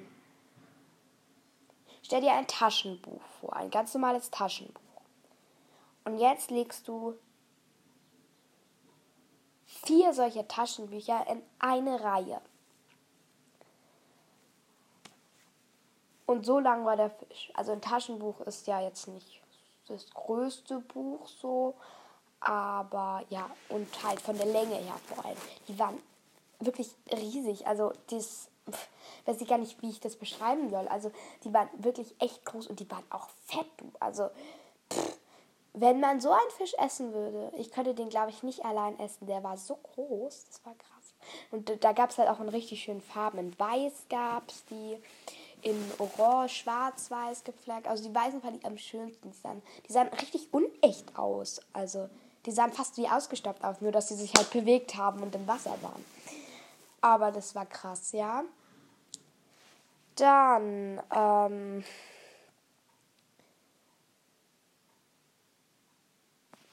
stell 2.03 2.21
dir 2.21 2.33
ein 2.33 2.47
Taschenbuch 2.47 3.23
vor, 3.41 3.55
ein 3.55 3.71
ganz 3.71 3.95
normales 3.95 4.31
Taschenbuch. 4.31 4.83
Und 6.05 6.19
jetzt 6.19 6.51
legst 6.51 6.87
du 6.87 7.15
vier 9.65 10.13
solcher 10.13 10.47
Taschenbücher 10.47 11.27
in 11.29 11.43
eine 11.59 12.03
Reihe. 12.03 12.41
Und 16.27 16.45
so 16.45 16.59
lang 16.59 16.85
war 16.85 16.97
der 16.97 17.11
Fisch. 17.11 17.51
Also 17.55 17.73
ein 17.73 17.81
Taschenbuch 17.81 18.41
ist 18.41 18.67
ja 18.67 18.81
jetzt 18.81 19.09
nicht 19.09 19.41
das 19.89 20.11
größte 20.11 20.81
Buch 20.81 21.27
so, 21.29 21.75
aber 22.41 23.23
ja, 23.31 23.49
und 23.69 23.89
halt 24.03 24.21
von 24.21 24.37
der 24.37 24.47
Länge 24.47 24.75
her 24.75 24.97
vor 25.07 25.25
allem. 25.25 25.37
Die 25.69 25.79
waren 25.79 25.99
wirklich 26.59 26.91
riesig. 27.13 27.67
Also 27.67 27.93
das 28.11 28.49
pff, 28.71 28.89
weiß 29.27 29.41
ich 29.41 29.49
gar 29.49 29.59
nicht, 29.59 29.81
wie 29.83 29.91
ich 29.91 30.01
das 30.01 30.17
beschreiben 30.17 30.71
soll. 30.71 30.89
Also 30.89 31.13
die 31.45 31.53
waren 31.55 31.69
wirklich 31.79 32.15
echt 32.19 32.45
groß 32.45 32.67
und 32.67 32.81
die 32.81 32.91
waren 32.91 33.05
auch 33.11 33.29
fett. 33.47 33.67
Also 34.01 34.29
pff, 34.93 35.19
wenn 35.75 36.01
man 36.01 36.21
so 36.21 36.31
einen 36.31 36.51
Fisch 36.57 36.75
essen 36.79 37.13
würde, 37.13 37.53
ich 37.57 37.71
könnte 37.71 37.95
den 37.95 38.09
glaube 38.09 38.31
ich 38.31 38.43
nicht 38.43 38.65
allein 38.65 38.99
essen. 38.99 39.27
Der 39.27 39.45
war 39.45 39.57
so 39.57 39.77
groß, 39.77 40.47
das 40.49 40.65
war 40.65 40.75
krass. 40.75 41.15
Und 41.51 41.85
da 41.85 41.93
gab 41.93 42.11
es 42.11 42.19
halt 42.19 42.29
auch 42.29 42.41
in 42.41 42.49
richtig 42.49 42.83
schönen 42.83 43.03
Farben. 43.03 43.39
In 43.39 43.59
Weiß 43.59 44.07
gab 44.09 44.49
es 44.49 44.65
die, 44.67 44.97
in 45.63 45.77
Orange, 45.99 46.55
Schwarz, 46.55 47.11
Weiß 47.11 47.45
gepflegt. 47.45 47.87
Also 47.87 48.09
die 48.09 48.15
Weißen 48.15 48.41
fand 48.41 48.57
ich 48.57 48.67
am 48.67 48.79
schönsten. 48.79 49.31
Die 49.31 49.37
sahen, 49.37 49.63
die 49.89 49.93
sahen 49.93 50.09
richtig 50.09 50.53
unecht 50.53 51.17
aus. 51.19 51.61
Also 51.73 52.09
die 52.45 52.53
sahen 52.53 52.73
fast 52.73 52.97
wie 52.97 53.09
ausgestopft 53.09 53.65
aus, 53.65 53.81
nur 53.81 53.93
dass 53.93 54.09
sie 54.09 54.15
sich 54.15 54.33
halt 54.35 54.51
bewegt 54.51 54.97
haben 54.97 55.23
und 55.23 55.35
im 55.35 55.47
Wasser 55.47 55.77
waren. 55.83 56.05
Aber 57.01 57.33
das 57.33 57.55
war 57.55 57.67
krass, 57.67 58.13
ja. 58.13 58.45
Dann, 60.15 61.03
ähm, 61.15 61.85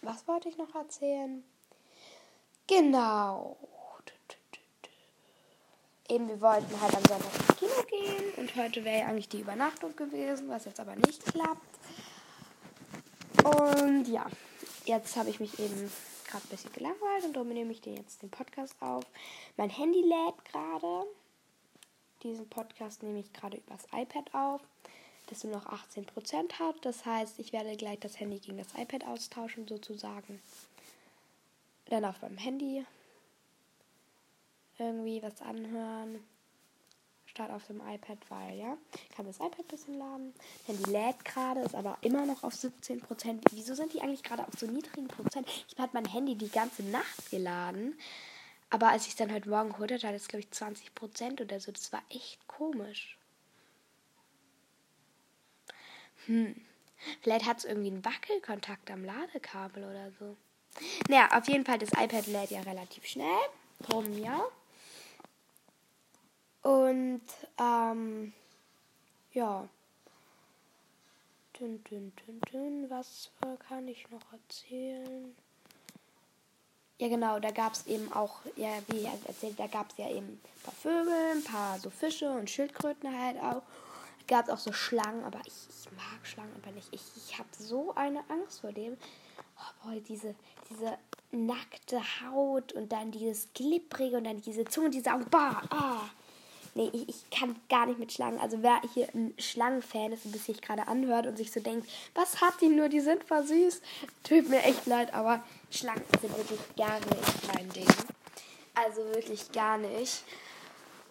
was 0.02 0.28
wollte 0.28 0.50
ich 0.50 0.58
noch 0.58 0.74
erzählen? 0.76 1.44
Genau. 2.68 3.58
Eben, 6.10 6.28
wir 6.28 6.42
wollten 6.42 6.82
halt 6.82 6.96
am 6.96 7.06
Sonntag 7.06 7.34
ins 7.34 7.58
Kino 7.58 7.84
gehen 7.90 8.34
und 8.36 8.56
heute 8.58 8.84
wäre 8.84 9.00
ja 9.00 9.06
eigentlich 9.08 9.30
die 9.30 9.40
Übernachtung 9.40 9.96
gewesen, 9.96 10.50
was 10.50 10.66
jetzt 10.66 10.80
aber 10.80 10.96
nicht 10.96 11.26
klappt. 11.26 11.80
Und 13.44 14.08
ja, 14.10 14.26
jetzt 14.86 15.16
habe 15.16 15.30
ich 15.30 15.40
mich 15.40 15.58
eben 15.60 15.92
gerade 16.28 16.46
ein 16.46 16.50
bisschen 16.50 16.74
gelangweilt 16.74 17.24
und 17.24 17.34
darum 17.34 17.50
nehme 17.50 17.72
ich 17.72 17.82
den 17.82 17.96
jetzt 17.96 18.22
den 18.22 18.30
Podcast 18.30 18.76
auf. 18.82 19.06
Mein 19.56 19.70
Handy 19.70 20.02
lädt 20.02 20.44
gerade. 20.52 21.06
Diesen 22.22 22.50
Podcast 22.50 23.04
nehme 23.04 23.20
ich 23.20 23.32
gerade 23.34 23.58
übers 23.58 23.86
iPad 23.94 24.34
auf, 24.34 24.62
das 25.28 25.44
nur 25.44 25.54
noch 25.54 25.66
18% 25.66 26.60
hat. 26.60 26.76
Das 26.82 27.06
heißt, 27.06 27.40
ich 27.40 27.54
werde 27.54 27.76
gleich 27.76 28.00
das 28.00 28.20
Handy 28.20 28.40
gegen 28.40 28.58
das 28.58 28.74
iPad 28.78 29.06
austauschen, 29.06 29.68
sozusagen. 29.68 30.42
Dann 31.88 32.06
auf 32.06 32.22
meinem 32.22 32.38
Handy 32.38 32.86
irgendwie 34.88 35.22
was 35.22 35.42
anhören 35.42 36.24
statt 37.34 37.50
auf 37.50 37.66
dem 37.66 37.82
iPad, 37.82 38.18
weil 38.30 38.58
ja, 38.58 38.78
ich 38.94 39.16
kann 39.16 39.26
das 39.26 39.38
iPad 39.38 39.60
ein 39.60 39.68
bisschen 39.68 39.98
laden. 39.98 40.34
Handy 40.66 40.92
lädt 40.92 41.26
gerade, 41.26 41.62
ist 41.62 41.76
aber 41.76 41.98
immer 42.02 42.26
noch 42.26 42.44
auf 42.44 42.54
17%. 42.54 43.42
Wieso 43.52 43.74
sind 43.74 43.94
die 43.94 44.02
eigentlich 44.02 44.24
gerade 44.24 44.48
auf 44.48 44.54
so 44.56 44.68
niedrigen 44.68 45.08
Prozent? 45.08 45.48
Ich 45.68 45.78
habe 45.80 45.92
mein 45.94 46.06
Handy 46.06 46.36
die 46.36 46.50
ganze 46.50 46.84
Nacht 46.84 47.32
geladen. 47.32 47.98
Aber 48.70 48.90
als 48.90 49.04
ich 49.04 49.10
es 49.10 49.16
dann 49.16 49.34
heute 49.34 49.50
Morgen 49.50 49.78
holte, 49.78 49.96
hatte 49.96 50.16
es, 50.16 50.28
glaube 50.28 50.42
ich, 50.42 50.50
20% 50.50 51.42
oder 51.42 51.60
so. 51.60 51.72
Das 51.72 51.92
war 51.92 52.02
echt 52.10 52.48
komisch. 52.48 53.18
Hm. 56.26 56.56
Vielleicht 57.22 57.46
hat 57.46 57.58
es 57.58 57.66
irgendwie 57.66 57.90
einen 57.92 58.06
Wackelkontakt 58.06 58.90
am 58.90 59.04
Ladekabel 59.04 59.84
oder 59.84 60.12
so. 60.20 60.38
Naja, 61.10 61.30
auf 61.38 61.48
jeden 61.48 61.66
Fall, 61.66 61.78
das 61.78 61.90
iPad 61.90 62.28
lädt 62.28 62.52
ja 62.52 62.62
relativ 62.62 63.06
schnell. 63.06 63.42
Drum, 63.82 64.18
ja. 64.18 64.44
Und 66.64 67.22
ähm, 67.60 68.34
ja. 69.34 69.68
Dün, 71.60 71.84
dün, 71.84 72.14
dün, 72.16 72.42
dün. 72.52 72.90
Was 72.90 73.30
kann 73.68 73.88
ich 73.88 74.10
noch 74.10 74.22
erzählen? 74.32 75.36
Ja, 77.00 77.10
genau, 77.10 77.40
da 77.40 77.52
gab 77.52 77.74
es 77.74 77.86
eben 77.88 78.12
auch, 78.14 78.40
ja, 78.56 78.70
wie 78.88 79.04
erzählt, 79.04 79.60
da 79.60 79.68
gab 79.68 79.92
es 79.92 79.98
ja 79.98 80.10
eben 80.10 80.28
ein 80.28 80.42
paar 80.64 80.74
Vögel, 80.74 81.32
ein 81.36 81.44
paar 81.44 81.78
so 81.80 81.90
Fische 81.90 82.32
und 82.32 82.50
Schildkröten 82.50 83.20
halt 83.20 83.38
auch. 83.42 83.64
Gab 84.28 84.46
es 84.46 84.54
auch 84.54 84.60
so 84.60 84.72
Schlangen, 84.72 85.26
aber 85.26 85.42
ich, 85.46 85.54
ich 85.70 85.92
mag 85.92 86.26
Schlangen 86.26 86.54
aber 86.64 86.72
nicht. 86.72 86.88
Ich, 86.92 87.02
ich 87.18 87.38
habe 87.38 87.50
so 87.60 87.94
eine 87.96 88.24
Angst 88.30 88.62
vor 88.62 88.72
dem. 88.72 88.96
Oh 89.58 89.88
boy, 89.88 90.00
diese, 90.02 90.34
diese 90.70 90.98
nackte 91.32 92.00
Haut 92.22 92.72
und 92.72 92.92
dann 92.94 93.12
dieses 93.12 93.52
glibbrige 93.54 94.18
und 94.18 94.24
dann 94.24 94.42
diese 94.42 94.64
Zunge, 94.64 94.92
diese 94.92 95.12
Augen. 95.12 95.26
Bah, 95.30 95.62
ah. 95.72 96.10
Nee, 96.76 96.90
ich, 96.92 97.10
ich 97.10 97.30
kann 97.30 97.56
gar 97.70 97.86
nicht 97.86 98.00
mit 98.00 98.12
Schlangen. 98.12 98.40
Also 98.40 98.64
wer 98.64 98.82
hier 98.94 99.08
ein 99.14 99.34
Schlangenfan 99.38 100.12
ist 100.12 100.26
und 100.26 100.36
sich 100.36 100.62
gerade 100.62 100.88
anhört 100.88 101.28
und 101.28 101.38
sich 101.38 101.52
so 101.52 101.60
denkt, 101.60 101.88
was 102.16 102.42
hat 102.42 102.62
die 102.62 102.70
nur, 102.70 102.90
die 102.90 103.00
sind 103.00 103.24
voll 103.24 103.46
süß. 103.46 103.82
Tut 104.24 104.50
mir 104.50 104.64
echt 104.64 104.86
leid, 104.88 105.14
aber 105.14 105.44
Schlangen 105.70 106.04
sind 106.20 106.36
wirklich 106.36 106.60
gar 106.76 107.00
nicht 107.00 107.54
mein 107.54 107.70
Ding. 107.70 107.88
Also 108.74 109.06
wirklich 109.14 109.52
gar 109.52 109.78
nicht. 109.78 110.24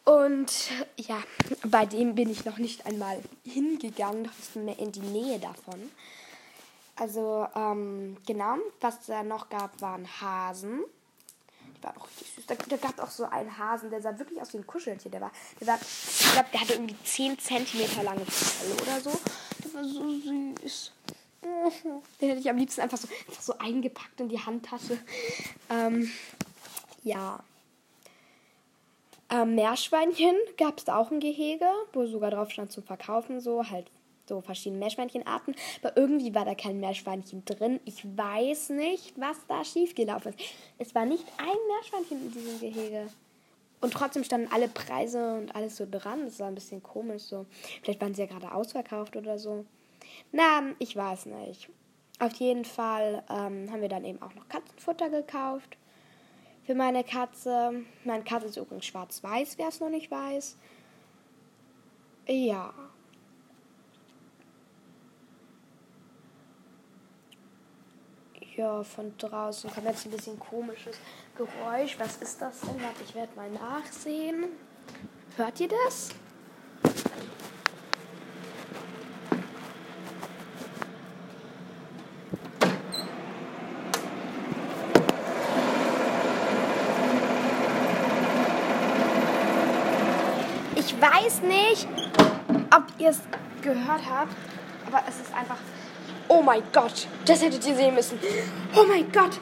Und 0.04 0.52
ja, 0.96 1.22
bei 1.64 1.86
dem 1.86 2.16
bin 2.16 2.28
ich 2.28 2.44
noch 2.44 2.58
nicht 2.58 2.84
einmal 2.86 3.20
hingegangen, 3.44 4.22
noch 4.22 4.36
nicht 4.36 4.56
mehr 4.56 4.78
in 4.80 4.90
die 4.90 5.00
Nähe 5.00 5.38
davon. 5.38 5.90
Also, 6.96 7.46
ähm, 7.54 8.16
genau, 8.26 8.56
was 8.80 9.06
da 9.06 9.22
noch 9.22 9.48
gab, 9.48 9.80
waren 9.80 10.06
Hasen 10.20 10.82
war 11.82 11.94
auch 11.96 12.06
richtig 12.06 12.28
süß. 12.34 12.46
Da, 12.46 12.54
da 12.54 12.76
gab 12.76 12.94
es 12.94 13.00
auch 13.00 13.10
so 13.10 13.24
einen 13.24 13.56
Hasen, 13.58 13.90
der 13.90 14.00
sah 14.00 14.18
wirklich 14.18 14.40
aus 14.40 14.52
wie 14.52 14.58
ein 14.58 14.66
Kuscheltier. 14.66 15.10
Der 15.10 15.20
war, 15.20 15.32
der 15.60 15.66
war, 15.66 15.78
ich 15.80 16.32
glaube, 16.32 16.48
der 16.52 16.60
hatte 16.60 16.72
irgendwie 16.74 16.96
10 17.04 17.38
cm 17.38 18.04
lange 18.04 18.24
Fell 18.26 18.72
oder 18.72 19.00
so. 19.00 19.20
Der 19.64 19.74
war 19.74 19.84
so 19.84 20.18
süß. 20.18 20.92
Den 22.20 22.28
hätte 22.28 22.40
ich 22.40 22.50
am 22.50 22.56
liebsten 22.56 22.80
einfach 22.80 22.98
so, 22.98 23.08
einfach 23.28 23.42
so 23.42 23.58
eingepackt 23.58 24.20
in 24.20 24.28
die 24.28 24.38
Handtasche. 24.38 24.98
Ähm, 25.70 26.10
ja. 27.02 27.40
Ähm, 29.30 29.54
Meerschweinchen 29.54 30.36
gab 30.58 30.78
es 30.78 30.84
da 30.84 30.96
auch 30.96 31.10
ein 31.10 31.20
Gehege, 31.20 31.66
wo 31.92 32.06
sogar 32.06 32.30
drauf 32.30 32.50
stand 32.50 32.70
zum 32.70 32.84
Verkaufen, 32.84 33.40
so 33.40 33.68
halt 33.70 33.90
so 34.28 34.40
verschiedene 34.40 34.78
Meerschweinchenarten. 34.78 35.54
Aber 35.82 35.96
irgendwie 35.96 36.34
war 36.34 36.44
da 36.44 36.54
kein 36.54 36.80
Meerschweinchen 36.80 37.44
drin. 37.44 37.80
Ich 37.84 38.04
weiß 38.04 38.70
nicht, 38.70 39.14
was 39.18 39.36
da 39.48 39.64
schiefgelaufen 39.64 40.32
ist. 40.32 40.40
Es 40.78 40.94
war 40.94 41.04
nicht 41.04 41.24
ein 41.38 41.56
Meerschweinchen 41.68 42.26
in 42.26 42.32
diesem 42.32 42.60
Gehege. 42.60 43.06
Und 43.80 43.92
trotzdem 43.92 44.22
standen 44.22 44.52
alle 44.52 44.68
Preise 44.68 45.34
und 45.34 45.54
alles 45.56 45.76
so 45.76 45.86
dran. 45.90 46.24
Das 46.24 46.38
war 46.38 46.46
ein 46.46 46.54
bisschen 46.54 46.82
komisch 46.82 47.22
so. 47.22 47.46
Vielleicht 47.82 48.00
waren 48.00 48.14
sie 48.14 48.22
ja 48.22 48.28
gerade 48.28 48.52
ausverkauft 48.52 49.16
oder 49.16 49.38
so. 49.38 49.64
Na, 50.30 50.62
ich 50.78 50.94
weiß 50.94 51.26
nicht. 51.26 51.68
Auf 52.20 52.32
jeden 52.34 52.64
Fall 52.64 53.24
ähm, 53.28 53.70
haben 53.72 53.80
wir 53.80 53.88
dann 53.88 54.04
eben 54.04 54.22
auch 54.22 54.34
noch 54.34 54.48
Katzenfutter 54.48 55.10
gekauft 55.10 55.76
für 56.64 56.74
meine 56.76 57.02
Katze. 57.02 57.82
Meine 58.04 58.22
Katze 58.22 58.46
ist 58.46 58.56
übrigens 58.56 58.86
schwarz-weiß, 58.86 59.58
wer 59.58 59.68
es 59.68 59.80
noch 59.80 59.90
nicht 59.90 60.10
weiß. 60.10 60.56
Ja. 62.28 62.72
Ja, 68.62 68.84
von 68.84 69.12
draußen 69.18 69.68
kommt 69.72 69.88
jetzt 69.88 70.06
ein 70.06 70.12
bisschen 70.12 70.38
komisches 70.38 70.96
Geräusch. 71.36 71.98
Was 71.98 72.18
ist 72.18 72.40
das 72.40 72.60
denn? 72.60 72.80
Warte, 72.80 73.02
ich 73.04 73.12
werde 73.12 73.34
mal 73.34 73.50
nachsehen. 73.50 74.44
Hört 75.36 75.58
ihr 75.58 75.68
das? 75.84 76.10
Ich 90.76 91.00
weiß 91.00 91.42
nicht, 91.42 91.88
ob 92.72 92.84
ihr 93.00 93.08
es 93.08 93.22
gehört 93.60 94.08
habt, 94.08 94.36
aber 94.86 95.02
es 95.08 95.18
ist 95.18 95.34
einfach 95.34 95.58
Oh 96.34 96.40
mein 96.40 96.62
Gott, 96.72 97.08
das 97.26 97.42
hättet 97.42 97.66
ihr 97.66 97.74
sehen 97.74 97.94
müssen. 97.94 98.18
Oh 98.74 98.86
mein 98.88 99.12
Gott, 99.12 99.38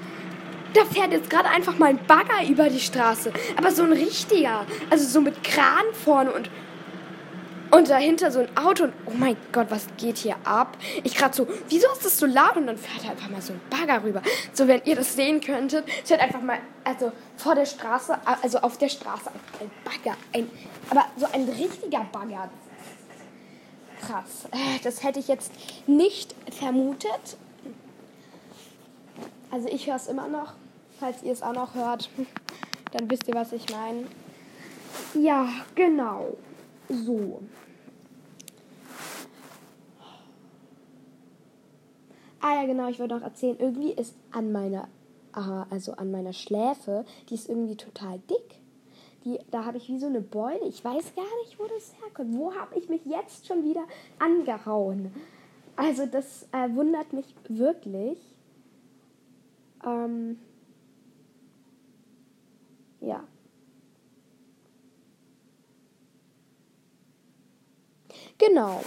da 0.75 0.85
fährt 0.85 1.13
jetzt 1.13 1.31
gerade 1.31 1.49
einfach 1.49 1.79
mal 1.79 1.91
ein 1.91 2.05
Bagger 2.05 2.45
über 2.49 2.69
die 2.69 2.81
Straße. 2.81 3.33
Aber 3.57 3.71
so 3.71 3.85
ein 3.85 3.93
richtiger. 3.93 4.67
Also 4.91 5.07
so 5.07 5.21
mit 5.21 5.45
Kran 5.45 5.85
vorne 6.05 6.33
und, 6.33 6.51
und 7.71 7.89
dahinter 7.89 8.33
so 8.33 8.41
ein 8.41 8.57
Auto. 8.57 8.85
Und 8.85 8.93
oh 9.07 9.13
mein 9.15 9.37
Gott, 9.53 9.69
was 9.71 9.87
geht 9.99 10.19
hier 10.19 10.35
ab? 10.43 10.77
Ich 11.05 11.15
gerade 11.15 11.33
so, 11.33 11.47
wieso 11.69 11.87
ist 11.93 12.05
das 12.05 12.19
so 12.19 12.27
laut? 12.27 12.57
Und 12.57 12.67
dann 12.67 12.77
fährt 12.77 13.09
einfach 13.09 13.31
mal 13.31 13.41
so 13.41 13.53
ein 13.53 13.61
Bagger 13.71 14.03
rüber. 14.03 14.21
So, 14.53 14.67
wenn 14.67 14.83
ihr 14.85 14.97
das 14.97 15.15
sehen 15.15 15.41
könntet, 15.41 15.89
fährt 16.05 16.21
einfach 16.21 16.43
mal, 16.43 16.59
also 16.83 17.13
vor 17.37 17.55
der 17.55 17.67
Straße, 17.67 18.19
also 18.43 18.59
auf 18.59 18.79
der 18.79 18.89
Straße 18.89 19.31
ein 19.61 19.71
Bagger. 19.85 20.17
Ein, 20.35 20.51
aber 20.91 21.05
so 21.17 21.27
ein 21.33 21.49
richtiger 21.49 22.05
Bagger 22.11 22.51
krass. 24.01 24.47
Äh, 24.51 24.79
das 24.83 25.03
hätte 25.03 25.21
ich 25.21 25.29
jetzt 25.29 25.53
nicht 25.87 26.35
vermutet. 26.53 27.37
Also 29.51 29.69
ich 29.69 29.87
höre 29.87 29.97
es 29.97 30.07
immer 30.07 30.29
noch. 30.29 30.55
Falls 30.99 31.23
ihr 31.23 31.33
es 31.33 31.43
auch 31.43 31.55
noch 31.55 31.75
hört, 31.75 32.11
dann 32.93 33.11
wisst 33.11 33.27
ihr, 33.29 33.35
was 33.35 33.53
ich 33.53 33.71
meine. 33.71 34.07
Ja, 35.15 35.49
genau. 35.75 36.37
So. 36.89 37.41
Ah 42.41 42.55
ja, 42.55 42.67
genau, 42.67 42.89
ich 42.89 42.99
wollte 42.99 43.17
noch 43.17 43.23
erzählen, 43.23 43.59
irgendwie 43.59 43.93
ist 43.93 44.15
an 44.31 44.51
meiner, 44.51 44.89
aha, 45.33 45.67
also 45.69 45.93
an 45.93 46.11
meiner 46.11 46.33
Schläfe, 46.33 47.05
die 47.29 47.35
ist 47.35 47.49
irgendwie 47.49 47.77
total 47.77 48.19
dick. 48.31 48.60
Die, 49.25 49.39
da 49.51 49.65
habe 49.65 49.77
ich 49.77 49.89
wie 49.89 49.99
so 49.99 50.07
eine 50.07 50.21
Beule. 50.21 50.67
Ich 50.67 50.85
weiß 50.85 51.15
gar 51.15 51.43
nicht, 51.43 51.59
wo 51.59 51.67
das 51.67 51.95
herkommt. 52.01 52.37
Wo 52.37 52.55
habe 52.55 52.79
ich 52.79 52.89
mich 52.89 53.05
jetzt 53.05 53.47
schon 53.47 53.65
wieder 53.65 53.85
angehauen? 54.19 55.13
Also 55.77 56.07
das 56.07 56.49
äh, 56.53 56.75
wundert 56.75 57.13
mich 57.13 57.35
wirklich. 57.49 58.19
Ähm, 59.85 60.39
ja. 63.01 63.25
Genau. 68.39 68.81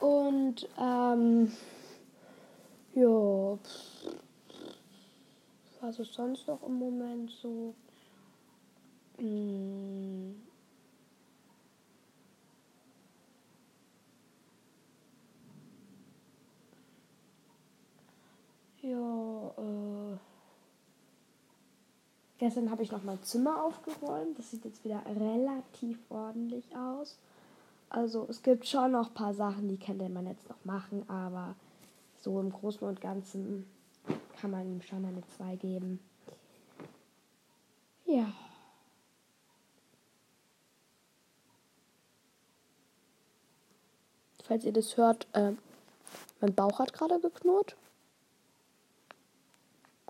Und 0.00 0.68
ähm, 0.78 1.52
ja, 2.94 3.58
was 5.80 5.98
ist 5.98 6.14
sonst 6.14 6.48
noch 6.48 6.62
im 6.64 6.74
Moment 6.78 7.30
so? 7.30 7.74
Hm. 9.18 10.42
Ja, 18.82 19.54
äh. 19.58 20.16
Gestern 22.38 22.70
habe 22.70 22.82
ich 22.82 22.92
noch 22.92 23.02
mein 23.02 23.22
Zimmer 23.22 23.64
aufgeräumt. 23.64 24.38
Das 24.38 24.50
sieht 24.50 24.64
jetzt 24.64 24.84
wieder 24.84 25.02
relativ 25.06 25.98
ordentlich 26.10 26.64
aus. 26.76 27.18
Also 27.88 28.26
es 28.28 28.42
gibt 28.42 28.66
schon 28.66 28.92
noch 28.92 29.08
ein 29.08 29.14
paar 29.14 29.32
Sachen, 29.32 29.68
die 29.68 29.78
könnte 29.78 30.08
man 30.08 30.26
jetzt 30.26 30.48
noch 30.48 30.64
machen, 30.64 31.08
aber 31.08 31.54
so 32.20 32.38
im 32.40 32.52
Großen 32.52 32.86
und 32.86 33.00
Ganzen 33.00 33.66
kann 34.40 34.50
man 34.50 34.66
ihm 34.66 34.82
schon 34.82 35.04
eine 35.04 35.26
2 35.36 35.56
geben. 35.56 36.00
Ja. 38.04 38.32
Falls 44.46 44.64
ihr 44.64 44.72
das 44.72 44.96
hört, 44.96 45.26
äh, 45.32 45.52
mein 46.40 46.54
Bauch 46.54 46.78
hat 46.78 46.92
gerade 46.92 47.18
geknurrt. 47.18 47.74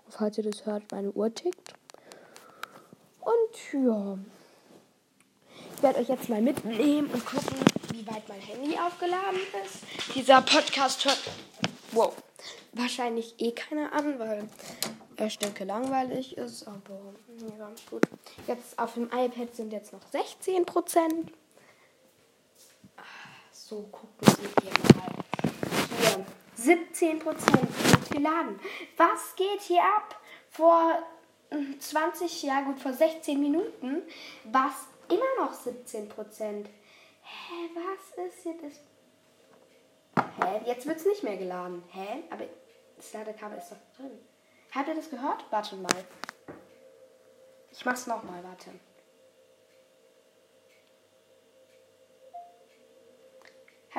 Falls 0.09 0.37
ihr 0.37 0.43
das 0.43 0.65
hört, 0.65 0.83
meine 0.91 1.11
Uhr 1.11 1.33
tickt. 1.33 1.73
Und 3.21 3.73
ja. 3.73 4.17
Ich 5.75 5.83
werde 5.83 5.99
euch 5.99 6.07
jetzt 6.07 6.29
mal 6.29 6.41
mitnehmen 6.41 7.09
und 7.11 7.25
gucken, 7.25 7.57
wie 7.93 8.05
weit 8.07 8.27
mein 8.29 8.39
Handy 8.39 8.77
aufgeladen 8.77 9.39
ist. 9.63 10.15
Dieser 10.15 10.41
Podcast 10.41 11.05
hört. 11.05 11.19
Wow. 11.91 12.13
Wahrscheinlich 12.73 13.35
eh 13.39 13.51
keiner 13.51 13.91
an, 13.93 14.19
weil 14.19 14.47
er 15.15 15.29
stinke 15.29 15.65
langweilig 15.65 16.37
ist. 16.37 16.67
Aber 16.67 17.13
ja, 17.57 17.71
gut. 17.89 18.03
Jetzt 18.47 18.77
auf 18.77 18.93
dem 18.93 19.05
iPad 19.05 19.55
sind 19.55 19.73
jetzt 19.73 19.93
noch 19.93 20.01
16 20.11 20.65
Prozent. 20.65 21.31
So, 23.69 23.81
gucken 23.91 24.17
Sie 24.21 24.47
hier 24.63 24.71
mal. 24.95 25.11
Hier, 25.99 26.25
17 26.55 27.19
Prozent 27.19 27.69
geladen. 28.09 28.61
Was 28.95 29.35
geht 29.35 29.59
hier 29.59 29.83
ab? 29.83 30.15
Vor 30.51 31.03
20, 31.77 32.43
ja 32.43 32.61
gut, 32.61 32.79
vor 32.79 32.93
16 32.93 33.37
Minuten 33.37 34.03
war 34.45 34.69
es 34.69 35.13
immer 35.13 35.45
noch 35.45 35.51
17 35.51 36.07
Prozent. 36.07 36.69
Hä, 37.21 37.69
was 37.75 38.27
ist 38.27 38.43
hier 38.43 38.55
das? 38.61 38.79
Hä, 40.39 40.61
jetzt 40.65 40.87
wird 40.87 40.99
es 40.99 41.05
nicht 41.05 41.23
mehr 41.23 41.35
geladen. 41.35 41.83
Hä, 41.89 42.23
aber 42.29 42.45
das 42.95 43.11
Ladekabel 43.11 43.57
ist 43.57 43.71
doch 43.71 43.97
drin. 43.97 44.17
Habt 44.71 44.87
ihr 44.87 44.95
das 44.95 45.09
gehört? 45.09 45.43
Warte 45.49 45.75
mal. 45.75 46.05
Ich 47.73 47.83
mach's 47.83 48.07
nochmal, 48.07 48.41
warte. 48.45 48.69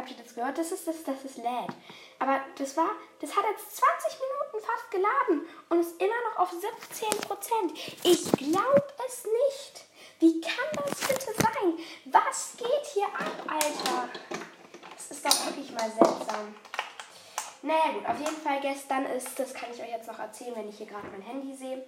Habt 0.09 0.19
ihr 0.19 0.25
das 0.25 0.35
gehört? 0.35 0.57
Das 0.57 0.73
ist 0.73 0.89
das, 0.89 1.05
das 1.05 1.23
ist 1.23 1.37
LED. 1.37 1.69
Aber 2.19 2.41
das 2.57 2.77
war, 2.79 2.91
das 3.21 3.37
hat 3.37 3.45
jetzt 3.51 3.77
20 3.77 4.19
Minuten 4.21 4.67
fast 4.67 4.91
geladen 4.91 5.47
und 5.69 5.81
ist 5.81 6.01
immer 6.01 6.15
noch 6.31 6.39
auf 6.39 6.51
17 6.51 7.11
Prozent. 7.21 7.73
Ich 8.05 8.33
glaube 8.33 8.85
es 9.07 9.25
nicht. 9.25 9.85
Wie 10.21 10.41
kann 10.41 10.87
das 10.87 11.07
bitte 11.07 11.35
sein? 11.35 11.79
Was 12.07 12.55
geht 12.57 12.87
hier 12.95 13.05
ab, 13.07 13.47
Alter? 13.49 14.09
Das 14.97 15.11
ist 15.11 15.27
doch 15.27 15.47
wirklich 15.47 15.71
mal 15.73 15.91
seltsam. 15.91 16.55
Naja 17.61 17.93
gut, 17.93 18.07
auf 18.07 18.19
jeden 18.19 18.41
Fall 18.41 18.61
gestern 18.63 19.05
ist, 19.07 19.39
das 19.39 19.53
kann 19.53 19.71
ich 19.75 19.83
euch 19.83 19.91
jetzt 19.91 20.09
noch 20.09 20.19
erzählen, 20.19 20.57
wenn 20.57 20.69
ich 20.71 20.79
hier 20.79 20.87
gerade 20.87 21.09
mein 21.09 21.23
Handy 21.23 21.55
sehe. 21.55 21.85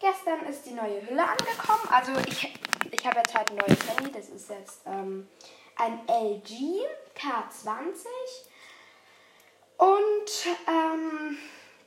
Gestern 0.00 0.46
ist 0.46 0.64
die 0.64 0.72
neue 0.72 1.06
Hülle 1.06 1.22
angekommen. 1.22 1.88
Also 1.90 2.12
ich, 2.26 2.54
ich 2.90 3.06
habe 3.06 3.18
jetzt 3.18 3.34
halt 3.34 3.50
ein 3.50 3.56
neues 3.56 3.86
Handy. 3.86 4.10
Das 4.12 4.28
ist 4.30 4.48
jetzt 4.48 4.80
ähm, 4.86 5.28
ein 5.76 6.00
LG 6.08 6.80
K20. 7.16 8.06
Und 9.76 10.58
ähm, 10.68 11.38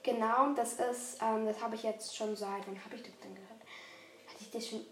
genau, 0.03 0.53
das 0.53 0.73
ist, 0.73 1.21
ähm, 1.21 1.45
das 1.45 1.61
habe 1.61 1.75
ich 1.75 1.83
jetzt 1.83 2.15
schon 2.15 2.35
seit, 2.35 2.67
wann 2.67 2.83
habe 2.83 2.95
ich 2.95 3.03
das 3.03 3.17
denn 3.23 3.33
gehört? 3.33 3.61
Hatte 4.27 4.41
ich 4.41 4.51
das 4.51 4.67
schon, 4.67 4.85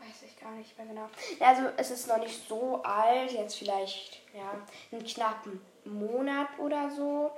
weiß 0.00 0.22
ich 0.24 0.40
gar 0.40 0.52
nicht 0.52 0.76
mehr 0.78 0.86
genau. 0.86 1.08
Also 1.40 1.68
es 1.76 1.90
ist 1.90 2.08
noch 2.08 2.18
nicht 2.18 2.48
so 2.48 2.82
alt, 2.82 3.32
jetzt 3.32 3.56
vielleicht, 3.56 4.22
ja, 4.34 4.54
einen 4.90 5.04
knappen 5.04 5.60
Monat 5.84 6.48
oder 6.58 6.90
so. 6.90 7.30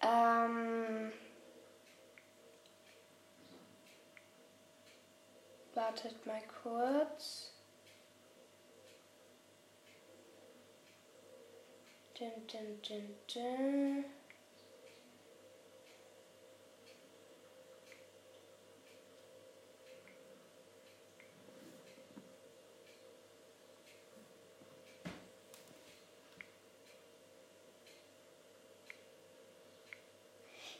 Ähm, 0.00 1.12
wartet 5.74 6.26
mal 6.26 6.42
kurz. 6.62 7.53
Dun, 12.16 12.30
dun, 12.46 12.80
dun, 12.80 13.16
dun. 13.26 14.04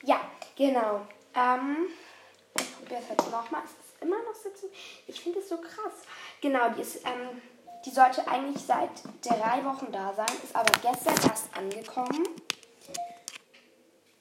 Ja, 0.05 0.21
genau. 0.57 1.07
Ähm, 1.35 1.89
ich 2.57 2.77
probiere 2.77 3.01
es 3.01 3.09
jetzt 3.09 3.31
nochmal. 3.31 3.63
Es 3.65 3.71
ist 3.71 4.03
immer 4.03 4.23
noch 4.23 4.35
sitzen. 4.35 4.71
Ich 5.09 5.21
finde 5.21 5.41
es 5.41 5.49
so 5.49 5.57
krass. 5.57 6.05
Genau, 6.41 6.71
die 6.71 6.83
ist 6.83 7.05
ähm, 7.05 7.43
die 7.85 7.91
sollte 7.91 8.27
eigentlich 8.27 8.63
seit 8.65 8.91
drei 9.23 9.65
Wochen 9.65 9.93
da 9.93 10.13
sein, 10.15 10.27
ist 10.43 10.57
aber 10.57 10.73
gestern 10.81 11.15
erst 11.29 11.55
angekommen. 11.57 12.27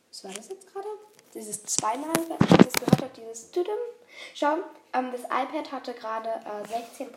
Was 0.09 0.23
war 0.25 0.31
das 0.31 0.49
jetzt 0.49 0.71
gerade? 0.71 0.87
Dieses 1.33 1.63
zweimal, 1.63 2.13
wenn 2.15 2.57
ich 2.57 2.65
das 2.65 2.73
gehört 2.73 3.01
habe, 3.01 3.11
dieses 3.15 3.51
Tüdüm. 3.51 3.73
Schau, 4.35 4.57
ähm, 4.93 5.11
das 5.11 5.21
iPad 5.23 5.71
hatte 5.71 5.93
gerade 5.93 6.29
äh, 6.29 7.01
16%. 7.01 7.09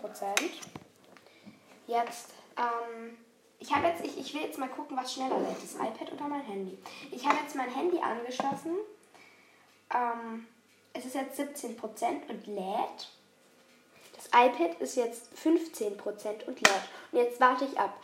Jetzt, 1.86 2.32
ähm, 2.56 3.18
ich 3.58 3.74
habe 3.74 3.88
jetzt, 3.88 4.04
ich, 4.04 4.18
ich 4.18 4.34
will 4.34 4.42
jetzt 4.42 4.58
mal 4.58 4.68
gucken, 4.68 4.96
was 4.96 5.12
schneller 5.12 5.38
lädt, 5.38 5.62
das 5.62 5.74
iPad 5.74 6.12
oder 6.12 6.28
mein 6.28 6.42
Handy. 6.42 6.78
Ich 7.10 7.26
habe 7.26 7.36
jetzt 7.42 7.54
mein 7.54 7.72
Handy 7.72 7.98
angeschlossen. 7.98 8.76
Ähm, 9.94 10.46
es 10.94 11.04
ist 11.04 11.14
jetzt 11.14 11.38
17% 11.38 12.28
und 12.28 12.46
lädt. 12.46 13.08
Das 14.30 14.46
iPad 14.46 14.80
ist 14.80 14.96
jetzt 14.96 15.28
15% 15.42 16.46
und 16.46 16.60
lädt. 16.60 16.82
Und 17.12 17.18
jetzt 17.18 17.40
warte 17.40 17.64
ich 17.64 17.78
ab. 17.78 17.94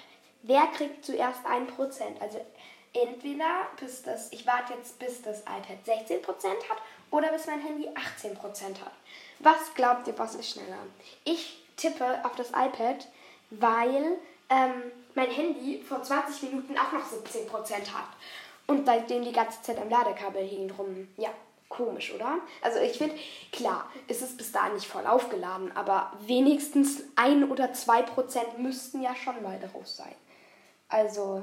Wer 0.43 0.67
kriegt 0.69 1.05
zuerst 1.05 1.45
1%? 1.47 2.21
Also 2.21 2.45
entweder 2.93 3.67
bis 3.79 4.03
das, 4.03 4.33
ich 4.33 4.47
warte 4.47 4.75
jetzt 4.75 4.99
bis 4.99 5.23
das 5.23 5.41
iPad 5.41 5.79
16% 5.87 6.25
hat 6.69 6.79
oder 7.11 7.33
bis 7.33 7.47
mein 7.47 7.61
Handy 7.61 7.89
18% 7.89 8.37
hat. 8.81 8.93
Was 9.39 9.75
glaubt 9.75 10.07
ihr, 10.09 10.19
was 10.19 10.35
ist 10.35 10.51
schneller? 10.51 10.79
Ich 11.25 11.63
tippe 11.77 12.25
auf 12.25 12.35
das 12.37 12.51
iPad, 12.51 13.09
weil 13.51 14.19
ähm, 14.49 14.93
mein 15.15 15.31
Handy 15.31 15.83
vor 15.83 16.03
20 16.03 16.43
Minuten 16.43 16.77
auch 16.79 16.93
noch 16.93 17.05
17% 17.05 17.93
hat. 17.93 18.09
Und 18.67 18.87
seitdem 18.87 19.25
die 19.25 19.33
ganze 19.33 19.61
Zeit 19.63 19.79
am 19.79 19.91
Ladekabel 19.91 20.45
hing 20.45 20.69
drum. 20.69 21.09
Ja, 21.17 21.31
Komisch, 21.73 22.13
oder? 22.13 22.39
Also 22.61 22.81
ich 22.81 22.99
finde, 22.99 23.17
klar, 23.51 23.91
ist 24.07 24.21
es 24.21 24.37
bis 24.37 24.53
dahin 24.53 24.75
nicht 24.75 24.87
voll 24.87 25.07
aufgeladen, 25.07 25.75
aber 25.75 26.13
wenigstens 26.21 27.03
ein 27.17 27.51
oder 27.51 27.73
zwei 27.73 28.03
Prozent 28.03 28.59
müssten 28.59 29.01
ja 29.01 29.15
schon 29.15 29.43
mal 29.43 29.59
drauf 29.59 29.89
sein. 29.89 30.15
Also, 30.91 31.43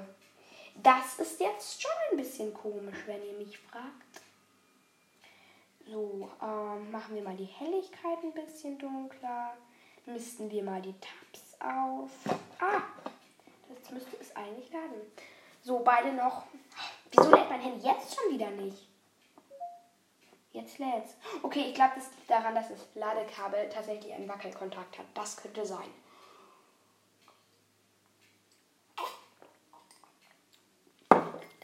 das 0.76 1.18
ist 1.18 1.40
jetzt 1.40 1.82
schon 1.82 1.92
ein 2.12 2.18
bisschen 2.18 2.54
komisch, 2.54 3.00
wenn 3.08 3.26
ihr 3.26 3.34
mich 3.40 3.58
fragt. 3.58 4.22
So, 5.88 6.30
ähm, 6.44 6.92
machen 6.92 7.16
wir 7.16 7.24
mal 7.24 7.36
die 7.36 7.46
Helligkeit 7.46 8.20
ein 8.22 8.34
bisschen 8.34 8.78
dunkler. 8.78 9.54
Misten 10.06 10.52
wir 10.52 10.64
mal 10.64 10.82
die 10.84 10.94
Tabs 10.94 11.60
auf. 11.60 12.12
Ah, 12.60 12.84
das 13.82 13.90
müsste 13.90 14.16
es 14.22 14.36
eigentlich 14.36 14.72
laden. 14.72 15.02
So, 15.64 15.80
beide 15.80 16.14
noch 16.14 16.44
Wieso 17.12 17.32
lädt 17.32 17.50
mein 17.50 17.62
Handy 17.62 17.86
jetzt 17.86 18.16
schon 18.16 18.32
wieder 18.32 18.52
nicht? 18.52 18.89
Jetzt 20.52 20.80
lädt's. 20.80 21.16
Okay, 21.44 21.66
ich 21.70 21.76
glaube, 21.76 21.94
das 21.96 22.10
liegt 22.12 22.30
daran, 22.30 22.56
dass 22.56 22.70
das 22.70 22.88
Ladekabel 22.96 23.70
tatsächlich 23.70 24.14
einen 24.14 24.28
Wackelkontakt 24.28 24.98
hat. 24.98 25.06
Das 25.14 25.38
könnte 25.38 25.66
sein. 25.66 25.90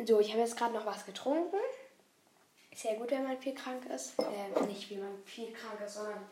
So, 0.08 0.20
ich 0.20 0.30
habe 0.32 0.42
jetzt 0.42 0.58
gerade 0.58 0.74
noch 0.74 0.86
was 0.86 1.06
getrunken. 1.06 1.58
Ist 2.70 2.84
ja 2.84 2.96
gut, 2.96 3.10
wenn 3.10 3.24
man 3.24 3.40
viel 3.40 3.56
krank 3.56 3.86
ist. 3.88 4.20
Äh, 4.20 4.66
nicht 4.68 4.90
wie 4.90 4.98
man 4.98 5.24
viel 5.24 5.52
krank 5.54 5.80
ist, 5.84 5.96
sondern 5.96 6.28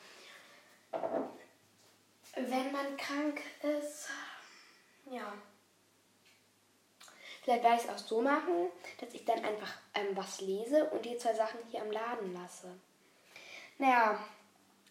wenn 2.36 2.72
man 2.72 2.98
krank 2.98 3.42
ist. 3.62 4.10
Ja. 5.10 5.34
Vielleicht 7.44 7.64
werde 7.64 7.76
ich 7.76 7.84
es 7.84 7.90
auch 7.90 7.98
so 7.98 8.22
machen, 8.22 8.70
dass 9.00 9.14
ich 9.14 9.26
dann 9.26 9.44
einfach 9.44 9.74
ähm, 9.96 10.16
was 10.16 10.40
lese 10.40 10.86
und 10.86 11.04
die 11.04 11.18
zwei 11.18 11.34
Sachen 11.34 11.60
hier 11.70 11.82
am 11.82 11.92
Laden 11.92 12.34
lasse. 12.34 12.72
Naja, 13.78 14.18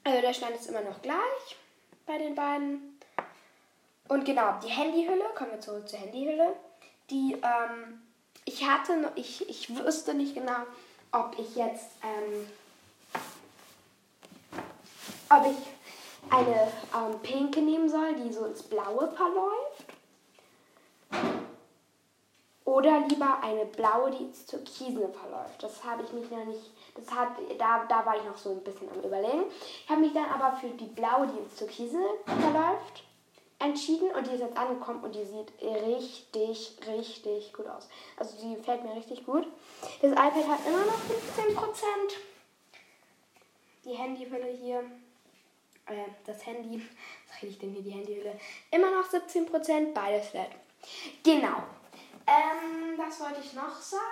also 0.04 0.20
der 0.20 0.34
Stand 0.34 0.56
ist 0.56 0.68
immer 0.68 0.82
noch 0.82 1.00
gleich 1.00 1.56
bei 2.06 2.18
den 2.18 2.34
beiden. 2.34 3.00
Und 4.08 4.26
genau, 4.26 4.58
die 4.62 4.68
Handyhülle, 4.68 5.24
kommen 5.34 5.52
wir 5.52 5.60
zurück 5.60 5.88
zur 5.88 6.00
Handyhülle. 6.00 6.54
Die, 7.08 7.32
ähm, 7.42 8.02
ich 8.44 8.68
hatte 8.68 8.98
noch, 8.98 9.12
ich, 9.14 9.48
ich 9.48 9.74
wüsste 9.74 10.12
nicht 10.12 10.34
genau, 10.34 10.66
ob 11.10 11.38
ich 11.38 11.56
jetzt, 11.56 11.88
ähm, 12.02 12.46
ob 15.30 15.46
ich 15.46 16.30
eine 16.30 16.70
ähm, 16.94 17.18
pinke 17.22 17.62
nehmen 17.62 17.88
soll, 17.88 18.14
die 18.16 18.32
so 18.32 18.44
ins 18.44 18.62
Blaue 18.62 19.10
verläuft 19.12 19.71
oder 22.72 23.00
lieber 23.06 23.38
eine 23.42 23.66
blaue, 23.66 24.10
die 24.12 24.24
ins 24.24 24.46
Türkisene 24.46 25.10
verläuft. 25.10 25.62
Das 25.62 25.84
habe 25.84 26.04
ich 26.04 26.12
mich 26.12 26.30
noch 26.30 26.44
nicht, 26.46 26.70
das 26.94 27.14
hat, 27.14 27.32
da, 27.58 27.84
da 27.84 28.06
war 28.06 28.16
ich 28.16 28.24
noch 28.24 28.36
so 28.38 28.52
ein 28.52 28.64
bisschen 28.64 28.88
am 28.88 29.00
überlegen. 29.00 29.44
Ich 29.84 29.90
habe 29.90 30.00
mich 30.00 30.14
dann 30.14 30.24
aber 30.24 30.56
für 30.56 30.68
die 30.68 30.86
blaue, 30.86 31.26
die 31.26 31.38
ins 31.38 31.56
Türkisene 31.56 32.06
verläuft, 32.24 33.04
entschieden 33.58 34.10
und 34.12 34.26
die 34.26 34.32
ist 34.32 34.40
jetzt 34.40 34.56
angekommen 34.56 35.04
und 35.04 35.14
die 35.14 35.24
sieht 35.24 35.52
richtig, 35.60 36.78
richtig 36.86 37.52
gut 37.52 37.66
aus. 37.66 37.90
Also 38.16 38.38
die 38.40 38.54
gefällt 38.54 38.82
mir 38.84 38.96
richtig 38.96 39.26
gut. 39.26 39.46
Das 40.00 40.12
iPad 40.12 40.48
hat 40.48 40.66
immer 40.66 40.86
noch 40.86 40.98
15%. 40.98 41.76
Die 43.84 43.92
Handyhülle 43.92 44.46
hier, 44.46 44.78
äh, 45.86 46.08
das 46.24 46.46
Handy, 46.46 46.80
was 47.28 47.42
rede 47.42 47.52
ich 47.52 47.58
denn 47.58 47.72
hier, 47.72 47.82
die 47.82 47.90
Handyhülle, 47.90 48.40
immer 48.70 48.90
noch 48.90 49.06
17%, 49.06 49.92
beides 49.92 50.28
flat. 50.28 50.52
Genau. 51.22 51.62
Ähm, 52.32 52.96
was 52.96 53.20
wollte 53.20 53.40
ich 53.40 53.52
noch 53.52 53.78
sagen? 53.78 54.02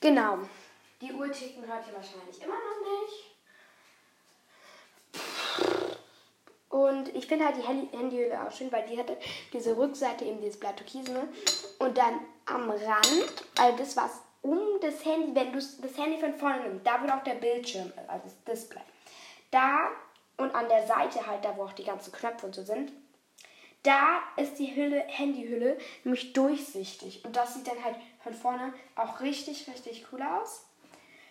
Genau. 0.00 0.38
Die 1.00 1.12
Uhr 1.12 1.30
ticken 1.30 1.64
hört 1.64 1.86
ihr 1.86 1.94
wahrscheinlich 1.94 2.42
immer 2.42 2.54
noch 2.54 2.80
nicht. 2.80 3.31
Und 6.72 7.14
ich 7.14 7.26
finde 7.26 7.44
halt 7.44 7.56
die 7.58 7.96
Handyhülle 7.96 8.42
auch 8.42 8.50
schön, 8.50 8.72
weil 8.72 8.86
die 8.86 8.98
hat 8.98 9.14
diese 9.52 9.76
Rückseite 9.76 10.24
eben 10.24 10.40
dieses 10.40 10.58
Blatt 10.58 10.78
Türkisene. 10.78 11.28
Und 11.78 11.98
dann 11.98 12.20
am 12.46 12.70
Rand, 12.70 13.44
also 13.58 13.76
das 13.76 13.94
was 13.94 14.22
um 14.40 14.58
das 14.80 15.04
Handy, 15.04 15.34
wenn 15.34 15.52
du 15.52 15.58
das 15.58 15.98
Handy 15.98 16.18
von 16.18 16.34
vorne 16.34 16.62
nimmst, 16.62 16.86
da 16.86 17.02
wird 17.02 17.12
auch 17.12 17.22
der 17.24 17.34
Bildschirm, 17.34 17.92
also 18.08 18.24
das 18.24 18.42
Display. 18.44 18.80
Da 19.50 19.88
und 20.38 20.54
an 20.54 20.66
der 20.70 20.86
Seite 20.86 21.26
halt, 21.26 21.44
da 21.44 21.54
wo 21.58 21.64
auch 21.64 21.74
die 21.74 21.84
ganzen 21.84 22.10
Knöpfe 22.10 22.46
und 22.46 22.54
so 22.54 22.62
sind, 22.62 22.90
da 23.82 24.20
ist 24.38 24.58
die 24.58 24.74
Hülle, 24.74 25.04
Handyhülle 25.08 25.76
nämlich 26.04 26.32
durchsichtig. 26.32 27.22
Und 27.22 27.36
das 27.36 27.52
sieht 27.52 27.66
dann 27.66 27.84
halt 27.84 27.96
von 28.24 28.32
vorne 28.32 28.72
auch 28.96 29.20
richtig, 29.20 29.68
richtig 29.68 30.06
cool 30.10 30.22
aus. 30.22 30.64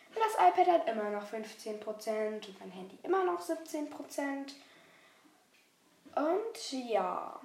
Und 0.09 0.17
das 0.19 0.35
iPad 0.35 0.67
hat 0.71 0.87
immer 0.87 1.09
noch 1.09 1.27
15% 1.31 2.47
und 2.47 2.59
mein 2.59 2.71
Handy 2.71 2.99
immer 3.01 3.23
noch 3.23 3.41
17%. 3.41 4.53
Und 6.15 6.71
ja. 6.71 7.39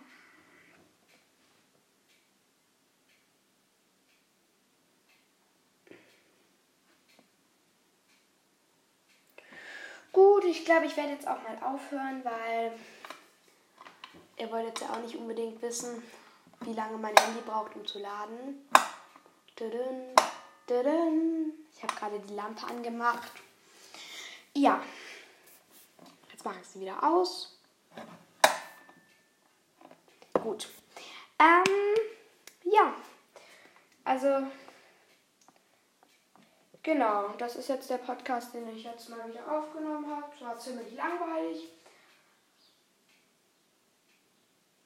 Gut, 10.12 10.44
ich 10.44 10.64
glaube, 10.64 10.86
ich 10.86 10.96
werde 10.96 11.10
jetzt 11.10 11.28
auch 11.28 11.42
mal 11.42 11.58
aufhören, 11.62 12.24
weil 12.24 12.72
ihr 14.38 14.50
wollt 14.50 14.66
jetzt 14.66 14.80
ja 14.80 14.90
auch 14.90 15.00
nicht 15.00 15.14
unbedingt 15.14 15.60
wissen, 15.60 16.02
wie 16.60 16.72
lange 16.72 16.96
mein 16.96 17.14
Handy 17.16 17.42
braucht, 17.42 17.76
um 17.76 17.86
zu 17.86 17.98
laden. 17.98 18.66
Ich 21.74 21.82
habe 21.82 21.94
gerade 21.94 22.20
die 22.20 22.34
Lampe 22.34 22.66
angemacht. 22.66 23.32
Ja. 24.54 24.82
Jetzt 26.32 26.44
mache 26.44 26.60
ich 26.62 26.66
sie 26.66 26.80
wieder 26.80 27.02
aus 27.04 27.56
gut. 30.46 30.68
Ähm, 31.40 31.96
ja. 32.64 32.94
Also, 34.04 34.46
genau, 36.82 37.30
das 37.36 37.56
ist 37.56 37.68
jetzt 37.68 37.90
der 37.90 37.98
Podcast, 37.98 38.54
den 38.54 38.68
ich 38.68 38.84
jetzt 38.84 39.08
mal 39.08 39.28
wieder 39.28 39.50
aufgenommen 39.50 40.08
habe. 40.08 40.32
Es 40.32 40.40
war 40.40 40.56
ziemlich 40.58 40.94
langweilig. 40.94 41.68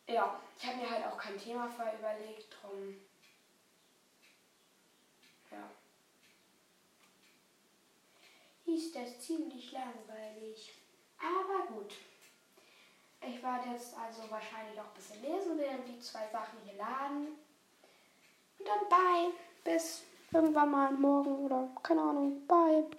Ja, 0.07 0.40
ich 0.59 0.66
habe 0.66 0.79
mir 0.79 0.90
halt 0.90 1.07
auch 1.07 1.18
kein 1.18 1.38
Thema 1.38 1.68
vorher 1.68 1.99
überlegt, 1.99 2.57
drum. 2.61 2.96
Ja. 5.51 5.70
Ist 8.64 8.96
das 8.96 9.20
ziemlich 9.20 9.70
langweilig. 9.73 10.73
Aber 11.18 11.66
gut. 11.66 11.94
Ich 13.22 13.42
werde 13.42 13.70
jetzt 13.70 13.94
also 13.96 14.30
wahrscheinlich 14.30 14.76
noch 14.76 14.87
ein 14.87 14.94
bisschen 14.94 15.22
lesen, 15.22 15.59
während 15.59 15.87
die 15.87 16.00
zwei 16.00 16.26
Sachen 16.33 16.59
hier 16.64 16.78
laden. 16.78 17.28
Und 18.59 18.66
dann 18.68 18.88
bye. 18.88 19.33
Bis 19.62 20.02
irgendwann 20.33 20.70
mal 20.70 20.92
morgen 20.92 21.44
oder 21.44 21.68
keine 21.83 22.00
Ahnung. 22.00 22.46
Bye. 22.46 22.85